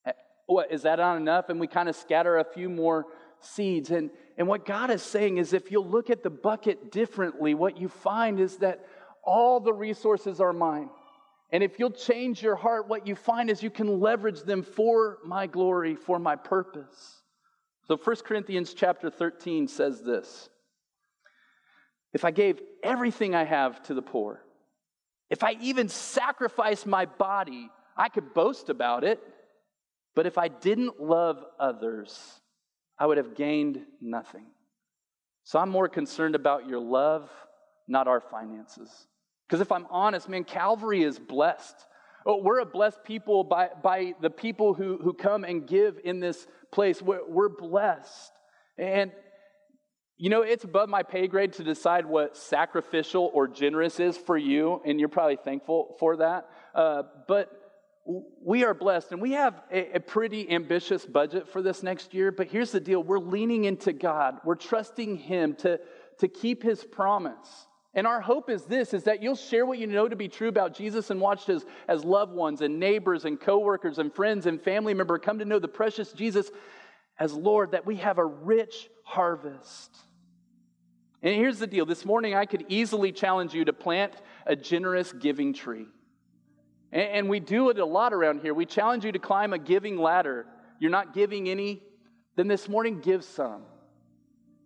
Eh, 0.06 0.12
what, 0.46 0.70
is 0.70 0.82
that 0.82 1.00
not 1.00 1.16
enough? 1.16 1.48
And 1.48 1.58
we 1.58 1.66
kind 1.66 1.88
of 1.88 1.96
scatter 1.96 2.38
a 2.38 2.44
few 2.44 2.68
more 2.68 3.06
seeds. 3.40 3.90
And, 3.90 4.08
and 4.38 4.46
what 4.46 4.64
God 4.64 4.92
is 4.92 5.02
saying 5.02 5.38
is 5.38 5.52
if 5.52 5.72
you'll 5.72 5.88
look 5.88 6.10
at 6.10 6.22
the 6.22 6.30
bucket 6.30 6.92
differently, 6.92 7.54
what 7.54 7.76
you 7.76 7.88
find 7.88 8.38
is 8.38 8.58
that 8.58 8.86
all 9.24 9.58
the 9.58 9.72
resources 9.72 10.40
are 10.40 10.52
mine. 10.52 10.90
And 11.50 11.64
if 11.64 11.80
you'll 11.80 11.90
change 11.90 12.40
your 12.40 12.54
heart, 12.54 12.86
what 12.86 13.04
you 13.08 13.16
find 13.16 13.50
is 13.50 13.64
you 13.64 13.70
can 13.70 13.98
leverage 13.98 14.42
them 14.42 14.62
for 14.62 15.18
my 15.24 15.48
glory, 15.48 15.96
for 15.96 16.20
my 16.20 16.36
purpose. 16.36 17.20
So 17.90 17.96
1 17.96 18.16
Corinthians 18.24 18.72
chapter 18.72 19.10
13 19.10 19.66
says 19.66 20.00
this 20.00 20.48
If 22.12 22.24
I 22.24 22.30
gave 22.30 22.60
everything 22.84 23.34
I 23.34 23.42
have 23.42 23.82
to 23.84 23.94
the 23.94 24.00
poor, 24.00 24.40
if 25.28 25.42
I 25.42 25.56
even 25.60 25.88
sacrificed 25.88 26.86
my 26.86 27.06
body, 27.06 27.68
I 27.96 28.08
could 28.08 28.32
boast 28.32 28.68
about 28.68 29.02
it. 29.02 29.20
But 30.14 30.26
if 30.26 30.38
I 30.38 30.46
didn't 30.46 31.02
love 31.02 31.44
others, 31.58 32.16
I 32.96 33.06
would 33.06 33.16
have 33.16 33.34
gained 33.34 33.80
nothing. 34.00 34.46
So 35.42 35.58
I'm 35.58 35.70
more 35.70 35.88
concerned 35.88 36.36
about 36.36 36.68
your 36.68 36.78
love, 36.78 37.28
not 37.88 38.06
our 38.06 38.20
finances. 38.20 39.08
Because 39.48 39.60
if 39.60 39.72
I'm 39.72 39.88
honest, 39.90 40.28
man, 40.28 40.44
Calvary 40.44 41.02
is 41.02 41.18
blessed. 41.18 41.74
Oh, 42.26 42.42
we're 42.42 42.60
a 42.60 42.66
blessed 42.66 43.02
people 43.04 43.44
by, 43.44 43.68
by 43.82 44.14
the 44.20 44.30
people 44.30 44.74
who, 44.74 44.98
who 45.02 45.12
come 45.14 45.44
and 45.44 45.66
give 45.66 45.98
in 46.04 46.20
this 46.20 46.46
place. 46.70 47.00
We're, 47.00 47.26
we're 47.26 47.48
blessed. 47.48 48.32
And, 48.76 49.12
you 50.18 50.28
know, 50.28 50.42
it's 50.42 50.64
above 50.64 50.88
my 50.88 51.02
pay 51.02 51.26
grade 51.28 51.54
to 51.54 51.64
decide 51.64 52.04
what 52.04 52.36
sacrificial 52.36 53.30
or 53.32 53.48
generous 53.48 54.00
is 54.00 54.16
for 54.16 54.36
you, 54.36 54.82
and 54.84 55.00
you're 55.00 55.08
probably 55.08 55.38
thankful 55.42 55.96
for 55.98 56.16
that. 56.18 56.48
Uh, 56.74 57.02
but 57.26 57.50
we 58.44 58.64
are 58.64 58.74
blessed, 58.74 59.12
and 59.12 59.20
we 59.20 59.32
have 59.32 59.62
a, 59.70 59.96
a 59.96 60.00
pretty 60.00 60.50
ambitious 60.50 61.06
budget 61.06 61.48
for 61.48 61.62
this 61.62 61.82
next 61.82 62.12
year. 62.14 62.32
But 62.32 62.48
here's 62.48 62.72
the 62.72 62.80
deal 62.80 63.02
we're 63.02 63.18
leaning 63.18 63.64
into 63.64 63.92
God, 63.92 64.38
we're 64.44 64.56
trusting 64.56 65.16
Him 65.16 65.54
to, 65.56 65.80
to 66.18 66.28
keep 66.28 66.62
His 66.62 66.84
promise. 66.84 67.66
And 67.94 68.06
our 68.06 68.20
hope 68.20 68.50
is 68.50 68.64
this 68.64 68.94
is 68.94 69.04
that 69.04 69.22
you'll 69.22 69.34
share 69.34 69.66
what 69.66 69.78
you 69.78 69.86
know 69.86 70.08
to 70.08 70.16
be 70.16 70.28
true 70.28 70.48
about 70.48 70.74
Jesus 70.74 71.10
and 71.10 71.20
watch 71.20 71.48
as, 71.48 71.64
as 71.88 72.04
loved 72.04 72.32
ones 72.32 72.60
and 72.60 72.78
neighbors 72.78 73.24
and 73.24 73.40
coworkers 73.40 73.98
and 73.98 74.14
friends 74.14 74.46
and 74.46 74.62
family 74.62 74.94
member 74.94 75.18
come 75.18 75.40
to 75.40 75.44
know 75.44 75.58
the 75.58 75.68
precious 75.68 76.12
Jesus 76.12 76.50
as 77.18 77.34
Lord, 77.34 77.72
that 77.72 77.84
we 77.84 77.96
have 77.96 78.18
a 78.18 78.24
rich 78.24 78.88
harvest. 79.04 79.94
And 81.22 81.34
here's 81.34 81.58
the 81.58 81.66
deal 81.66 81.84
this 81.84 82.04
morning, 82.04 82.34
I 82.34 82.46
could 82.46 82.64
easily 82.68 83.12
challenge 83.12 83.52
you 83.52 83.64
to 83.66 83.74
plant 83.74 84.14
a 84.46 84.56
generous 84.56 85.12
giving 85.12 85.52
tree. 85.52 85.86
And, 86.92 87.02
and 87.02 87.28
we 87.28 87.40
do 87.40 87.68
it 87.68 87.78
a 87.78 87.84
lot 87.84 88.14
around 88.14 88.40
here. 88.40 88.54
We 88.54 88.64
challenge 88.64 89.04
you 89.04 89.12
to 89.12 89.18
climb 89.18 89.52
a 89.52 89.58
giving 89.58 89.98
ladder. 89.98 90.46
You're 90.78 90.90
not 90.90 91.12
giving 91.12 91.48
any, 91.48 91.82
then 92.36 92.48
this 92.48 92.68
morning, 92.68 93.00
give 93.00 93.22
some. 93.22 93.64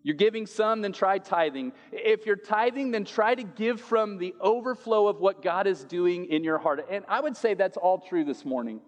You're 0.05 0.17
giving 0.17 0.47
some, 0.47 0.83
then 0.83 0.93
try 0.93 1.19
tithing. 1.19 1.73
If 1.91 2.27
you're 2.27 2.37
tithing, 2.37 2.91
then 2.91 3.07
try 3.07 3.35
to 3.35 3.43
give 3.43 3.81
from 3.81 4.19
the 4.19 4.35
overflow 4.39 5.09
of 5.09 5.19
what 5.19 5.43
God 5.43 5.67
is 5.67 5.83
doing 5.83 6.27
in 6.27 6.45
your 6.45 6.59
heart. 6.59 6.87
And 6.91 7.07
I 7.09 7.21
would 7.21 7.39
say 7.39 7.55
that's 7.55 7.79
all 7.79 7.99
true 7.99 8.23
this 8.23 8.45
morning. 8.45 8.83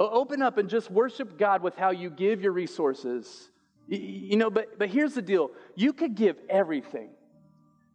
Open 0.00 0.42
up 0.42 0.58
and 0.58 0.68
just 0.68 0.90
worship 0.90 1.38
God 1.38 1.62
with 1.62 1.76
how 1.76 1.92
you 1.92 2.10
give 2.10 2.42
your 2.42 2.50
resources. 2.50 3.50
You 3.86 4.36
know, 4.36 4.50
but, 4.50 4.80
but 4.80 4.88
here's 4.88 5.14
the 5.14 5.22
deal 5.22 5.52
you 5.76 5.92
could 5.92 6.16
give 6.16 6.36
everything. 6.48 7.10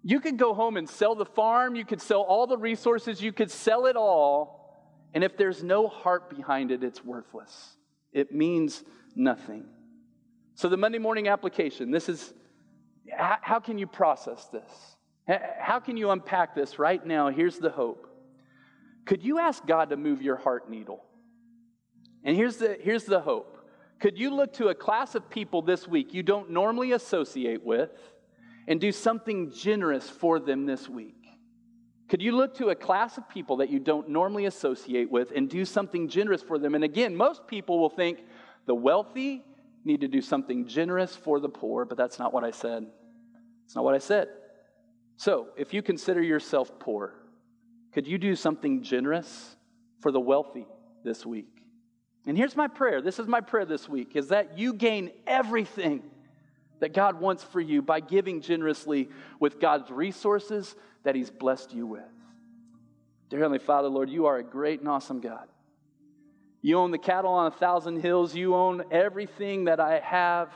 You 0.01 0.21
could 0.21 0.37
go 0.37 0.53
home 0.53 0.77
and 0.77 0.87
sell 0.87 1.15
the 1.15 1.25
farm, 1.25 1.75
you 1.75 1.83
could 1.83 2.01
sell 2.01 2.21
all 2.21 2.47
the 2.47 2.57
resources, 2.57 3.21
you 3.21 3.33
could 3.33 3.51
sell 3.51 3.87
it 3.87 3.97
all. 3.97 4.61
And 5.13 5.23
if 5.23 5.35
there's 5.35 5.63
no 5.63 5.87
heart 5.87 6.29
behind 6.29 6.71
it, 6.71 6.81
it's 6.81 7.03
worthless. 7.03 7.75
It 8.13 8.31
means 8.33 8.83
nothing. 9.15 9.65
So, 10.55 10.69
the 10.69 10.77
Monday 10.77 10.99
morning 10.99 11.27
application 11.27 11.91
this 11.91 12.07
is 12.07 12.33
how, 13.11 13.59
can 13.59 13.77
you 13.77 13.87
process 13.87 14.47
this? 14.51 14.97
How 15.59 15.79
can 15.79 15.97
you 15.97 16.11
unpack 16.11 16.55
this 16.55 16.79
right 16.79 17.05
now? 17.05 17.29
Here's 17.29 17.57
the 17.57 17.69
hope. 17.69 18.07
Could 19.05 19.23
you 19.23 19.39
ask 19.39 19.65
God 19.65 19.89
to 19.89 19.97
move 19.97 20.21
your 20.21 20.37
heart 20.37 20.69
needle? 20.69 21.03
And 22.23 22.35
here's 22.35 22.57
the, 22.57 22.77
here's 22.81 23.03
the 23.03 23.19
hope. 23.19 23.57
Could 23.99 24.17
you 24.17 24.31
look 24.31 24.53
to 24.53 24.69
a 24.69 24.75
class 24.75 25.13
of 25.13 25.29
people 25.29 25.61
this 25.61 25.87
week 25.87 26.13
you 26.13 26.23
don't 26.23 26.49
normally 26.49 26.93
associate 26.93 27.63
with 27.63 27.91
and 28.67 28.81
do 28.81 28.91
something 28.91 29.51
generous 29.51 30.09
for 30.09 30.39
them 30.39 30.65
this 30.65 30.89
week? 30.89 31.15
Could 32.07 32.21
you 32.21 32.35
look 32.35 32.55
to 32.57 32.69
a 32.69 32.75
class 32.75 33.17
of 33.17 33.27
people 33.29 33.57
that 33.57 33.69
you 33.69 33.79
don't 33.79 34.09
normally 34.09 34.45
associate 34.45 35.11
with 35.11 35.31
and 35.35 35.49
do 35.49 35.65
something 35.65 36.07
generous 36.07 36.41
for 36.41 36.57
them? 36.57 36.75
And 36.75 36.83
again, 36.83 37.15
most 37.15 37.47
people 37.47 37.79
will 37.79 37.89
think 37.89 38.19
the 38.65 38.75
wealthy 38.75 39.43
need 39.85 40.01
to 40.01 40.07
do 40.07 40.21
something 40.21 40.67
generous 40.67 41.15
for 41.15 41.39
the 41.39 41.49
poor, 41.49 41.85
but 41.85 41.97
that's 41.97 42.19
not 42.19 42.33
what 42.33 42.43
I 42.43 42.51
said. 42.51 42.85
It's 43.65 43.75
not 43.75 43.83
what 43.83 43.95
I 43.95 43.99
said. 43.99 44.27
So, 45.17 45.47
if 45.55 45.73
you 45.73 45.81
consider 45.81 46.21
yourself 46.21 46.77
poor, 46.79 47.13
could 47.93 48.07
you 48.07 48.17
do 48.17 48.35
something 48.35 48.83
generous 48.83 49.55
for 50.01 50.11
the 50.11 50.19
wealthy 50.19 50.67
this 51.03 51.25
week? 51.25 51.47
And 52.27 52.37
here's 52.37 52.55
my 52.55 52.67
prayer. 52.67 53.01
This 53.01 53.19
is 53.19 53.27
my 53.27 53.39
prayer 53.39 53.65
this 53.65 53.87
week 53.87 54.15
is 54.15 54.29
that 54.29 54.57
you 54.57 54.73
gain 54.73 55.11
everything 55.27 56.03
that 56.79 56.93
God 56.93 57.19
wants 57.19 57.43
for 57.43 57.61
you 57.61 57.81
by 57.81 57.99
giving 57.99 58.41
generously 58.41 59.09
with 59.39 59.59
God's 59.59 59.89
resources 59.89 60.75
that 61.03 61.15
He's 61.15 61.29
blessed 61.29 61.73
you 61.73 61.85
with. 61.87 62.03
Dear 63.29 63.39
Heavenly 63.39 63.59
Father, 63.59 63.87
Lord, 63.87 64.09
you 64.09 64.25
are 64.25 64.37
a 64.37 64.43
great 64.43 64.79
and 64.79 64.89
awesome 64.89 65.21
God. 65.21 65.47
You 66.65 66.79
own 66.79 66.89
the 66.89 66.97
cattle 66.97 67.31
on 67.31 67.45
a 67.45 67.55
thousand 67.55 68.01
hills. 68.01 68.33
You 68.33 68.55
own 68.55 68.85
everything 68.89 69.65
that 69.65 69.79
I 69.79 69.99
have. 69.99 70.49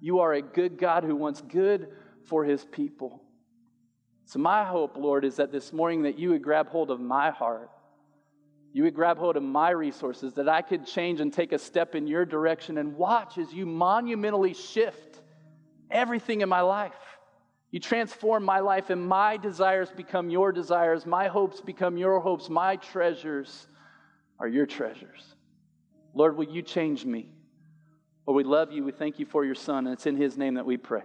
You 0.00 0.20
are 0.20 0.34
a 0.34 0.40
good 0.40 0.78
God 0.78 1.02
who 1.02 1.16
wants 1.16 1.40
good 1.40 1.88
for 2.26 2.44
his 2.44 2.64
people. 2.66 3.20
So, 4.26 4.38
my 4.38 4.62
hope, 4.62 4.96
Lord, 4.96 5.24
is 5.24 5.34
that 5.38 5.50
this 5.50 5.72
morning 5.72 6.02
that 6.02 6.16
you 6.16 6.30
would 6.30 6.42
grab 6.44 6.68
hold 6.68 6.88
of 6.88 7.00
my 7.00 7.32
heart. 7.32 7.68
You 8.72 8.84
would 8.84 8.94
grab 8.94 9.18
hold 9.18 9.36
of 9.36 9.42
my 9.42 9.70
resources, 9.70 10.34
that 10.34 10.48
I 10.48 10.62
could 10.62 10.86
change 10.86 11.20
and 11.20 11.32
take 11.32 11.50
a 11.50 11.58
step 11.58 11.96
in 11.96 12.06
your 12.06 12.24
direction 12.24 12.78
and 12.78 12.94
watch 12.94 13.36
as 13.36 13.52
you 13.52 13.66
monumentally 13.66 14.54
shift 14.54 15.20
everything 15.90 16.42
in 16.42 16.48
my 16.48 16.60
life. 16.60 16.92
You 17.72 17.80
transform 17.80 18.44
my 18.44 18.60
life, 18.60 18.88
and 18.88 19.04
my 19.04 19.36
desires 19.36 19.90
become 19.90 20.30
your 20.30 20.52
desires. 20.52 21.06
My 21.06 21.26
hopes 21.26 21.60
become 21.60 21.96
your 21.96 22.20
hopes. 22.20 22.48
My 22.48 22.76
treasures 22.76 23.66
are 24.38 24.46
your 24.46 24.66
treasures. 24.66 25.34
Lord, 26.14 26.36
will 26.36 26.48
you 26.48 26.62
change 26.62 27.04
me? 27.04 27.32
Lord, 28.26 28.36
we 28.36 28.44
love 28.44 28.72
you. 28.72 28.84
We 28.84 28.92
thank 28.92 29.18
you 29.18 29.26
for 29.26 29.44
your 29.44 29.54
son, 29.54 29.86
and 29.86 29.94
it's 29.94 30.06
in 30.06 30.16
his 30.16 30.36
name 30.36 30.54
that 30.54 30.66
we 30.66 30.76
pray. 30.76 31.02